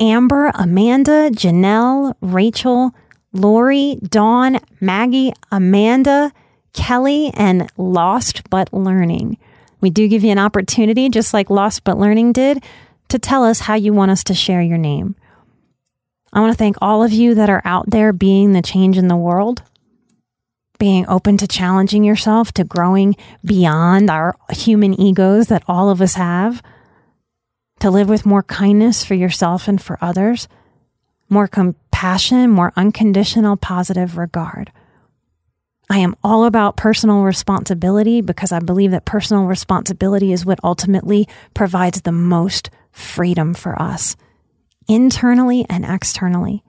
Amber, 0.01 0.51
Amanda, 0.55 1.31
Janelle, 1.31 2.15
Rachel, 2.21 2.95
Lori, 3.33 3.97
Dawn, 4.03 4.59
Maggie, 4.81 5.33
Amanda, 5.51 6.33
Kelly, 6.73 7.31
and 7.35 7.71
Lost 7.77 8.49
But 8.51 8.73
Learning. 8.73 9.39
We 9.81 9.91
do 9.91 10.09
give 10.09 10.25
you 10.25 10.31
an 10.31 10.39
opportunity, 10.39 11.09
just 11.09 11.35
like 11.35 11.51
Lost 11.51 11.85
But 11.85 11.99
Learning 11.99 12.33
did, 12.33 12.63
to 13.09 13.19
tell 13.19 13.45
us 13.45 13.61
how 13.61 13.75
you 13.75 13.93
want 13.93 14.11
us 14.11 14.25
to 14.25 14.35
share 14.35 14.63
your 14.63 14.79
name. 14.79 15.15
I 16.33 16.41
want 16.41 16.53
to 16.53 16.59
thank 16.59 16.77
all 16.81 17.03
of 17.03 17.13
you 17.13 17.35
that 17.35 17.51
are 17.51 17.63
out 17.65 17.91
there 17.91 18.13
being 18.13 18.53
the 18.53 18.63
change 18.63 18.99
in 18.99 19.09
the 19.09 19.17
world, 19.17 19.63
being 20.79 21.09
open 21.09 21.37
to 21.39 21.47
challenging 21.47 22.05
yourself, 22.05 22.53
to 22.53 22.65
growing 22.65 23.17
beyond 23.45 24.11
our 24.11 24.37
human 24.51 25.01
egos 25.01 25.47
that 25.47 25.63
all 25.67 25.89
of 25.89 26.03
us 26.03 26.15
have, 26.15 26.63
to 27.81 27.91
live 27.91 28.09
with 28.09 28.27
more 28.27 28.43
kindness 28.43 29.05
for 29.05 29.15
yourself 29.15 29.69
and 29.69 29.81
for 29.81 29.99
others, 30.01 30.49
more 31.29 31.47
compassion, 31.47 32.51
more 32.51 32.73
unconditional 32.77 33.57
positive 33.57 34.17
regard. 34.17 34.73
I 35.89 35.99
am 35.99 36.17
all 36.25 36.45
about 36.45 36.77
personal 36.77 37.23
responsibility 37.23 38.21
because 38.21 38.51
I 38.51 38.59
believe 38.59 38.91
that 38.91 39.05
personal 39.05 39.45
responsibility 39.45 40.33
is 40.33 40.45
what 40.45 40.59
ultimately 40.65 41.29
provides 41.55 42.03
the 42.03 42.13
most 42.13 42.71
freedom 42.91 43.55
for 43.55 43.81
us, 43.81 44.17
internally 44.89 45.65
and 45.69 45.85
externally. 45.85 46.65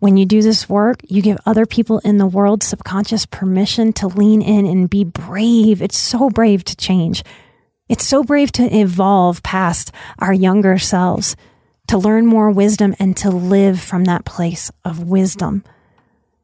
When 0.00 0.16
you 0.16 0.24
do 0.24 0.40
this 0.40 0.68
work, 0.68 1.02
you 1.08 1.20
give 1.20 1.38
other 1.44 1.66
people 1.66 1.98
in 1.98 2.16
the 2.16 2.26
world 2.26 2.62
subconscious 2.62 3.26
permission 3.26 3.92
to 3.94 4.08
lean 4.08 4.40
in 4.40 4.66
and 4.66 4.88
be 4.88 5.04
brave. 5.04 5.82
It's 5.82 5.98
so 5.98 6.30
brave 6.30 6.64
to 6.64 6.76
change. 6.76 7.22
It's 7.90 8.06
so 8.06 8.22
brave 8.22 8.52
to 8.52 8.72
evolve 8.72 9.42
past 9.42 9.90
our 10.20 10.32
younger 10.32 10.78
selves, 10.78 11.34
to 11.88 11.98
learn 11.98 12.24
more 12.24 12.48
wisdom 12.48 12.94
and 13.00 13.16
to 13.16 13.30
live 13.30 13.80
from 13.80 14.04
that 14.04 14.24
place 14.24 14.70
of 14.84 15.08
wisdom. 15.08 15.64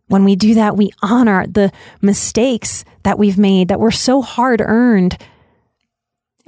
When 0.09 0.25
we 0.25 0.35
do 0.35 0.55
that, 0.55 0.77
we 0.77 0.91
honor 1.03 1.47
the 1.47 1.71
mistakes 2.03 2.85
that 3.05 3.17
we've 3.17 3.39
made 3.39 3.69
that 3.69 3.79
were 3.79 3.93
so 3.93 4.23
hard 4.23 4.61
earned. 4.61 5.19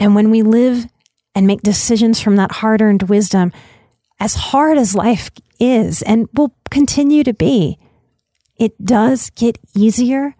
And 0.01 0.17
when 0.17 0.33
we 0.33 0.43
live 0.43 0.89
and 1.33 1.47
make 1.47 1.63
decisions 1.63 2.19
from 2.19 2.35
that 2.35 2.51
hard 2.51 2.83
earned 2.83 3.05
wisdom, 3.05 3.53
as 4.19 4.35
hard 4.35 4.79
as 4.79 4.97
life 4.97 5.31
is 5.61 6.03
and 6.03 6.29
will 6.35 6.53
continue 6.73 7.23
to 7.23 7.33
be, 7.33 7.79
it 8.57 8.85
does 8.85 9.31
get 9.31 9.59
easier, 9.77 10.35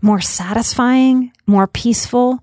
more 0.00 0.20
satisfying, 0.20 1.32
more 1.48 1.66
peaceful, 1.66 2.38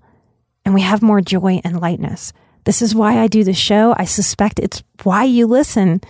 and 0.70 0.74
we 0.74 0.82
have 0.82 1.02
more 1.02 1.20
joy 1.20 1.60
and 1.64 1.80
lightness. 1.80 2.32
This 2.64 2.80
is 2.80 2.94
why 2.94 3.18
I 3.18 3.26
do 3.26 3.42
the 3.42 3.52
show. 3.52 3.92
I 3.96 4.04
suspect 4.04 4.60
it's 4.60 4.82
why 5.02 5.24
you 5.24 5.46
listen 5.46 6.00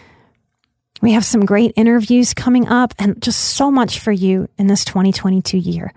we 1.01 1.13
have 1.13 1.25
some 1.25 1.47
great 1.47 1.73
interviews 1.77 2.35
coming 2.35 2.69
up 2.69 2.95
and 2.99 3.21
just 3.23 3.41
so 3.41 3.71
much 3.71 4.01
for 4.01 4.13
you 4.13 4.49
in 4.59 4.67
this 4.67 4.85
2022 4.85 5.57
year. 5.57 5.93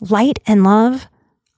Light 0.00 0.38
and 0.46 0.64
love, 0.64 1.06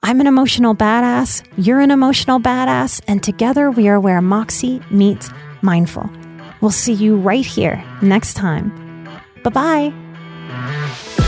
I'm 0.03 0.21
an 0.21 0.27
emotional 0.27 0.75
badass, 0.75 1.45
you're 1.57 1.79
an 1.79 1.91
emotional 1.91 2.39
badass, 2.39 3.01
and 3.07 3.23
together 3.23 3.71
we 3.71 3.87
are 3.87 3.99
where 3.99 4.21
Moxie 4.21 4.81
meets 4.89 5.29
mindful. 5.61 6.09
We'll 6.59 6.71
see 6.71 6.93
you 6.93 7.17
right 7.17 7.45
here 7.45 7.83
next 8.01 8.35
time. 8.35 8.71
Bye 9.43 9.49
bye. 9.49 11.27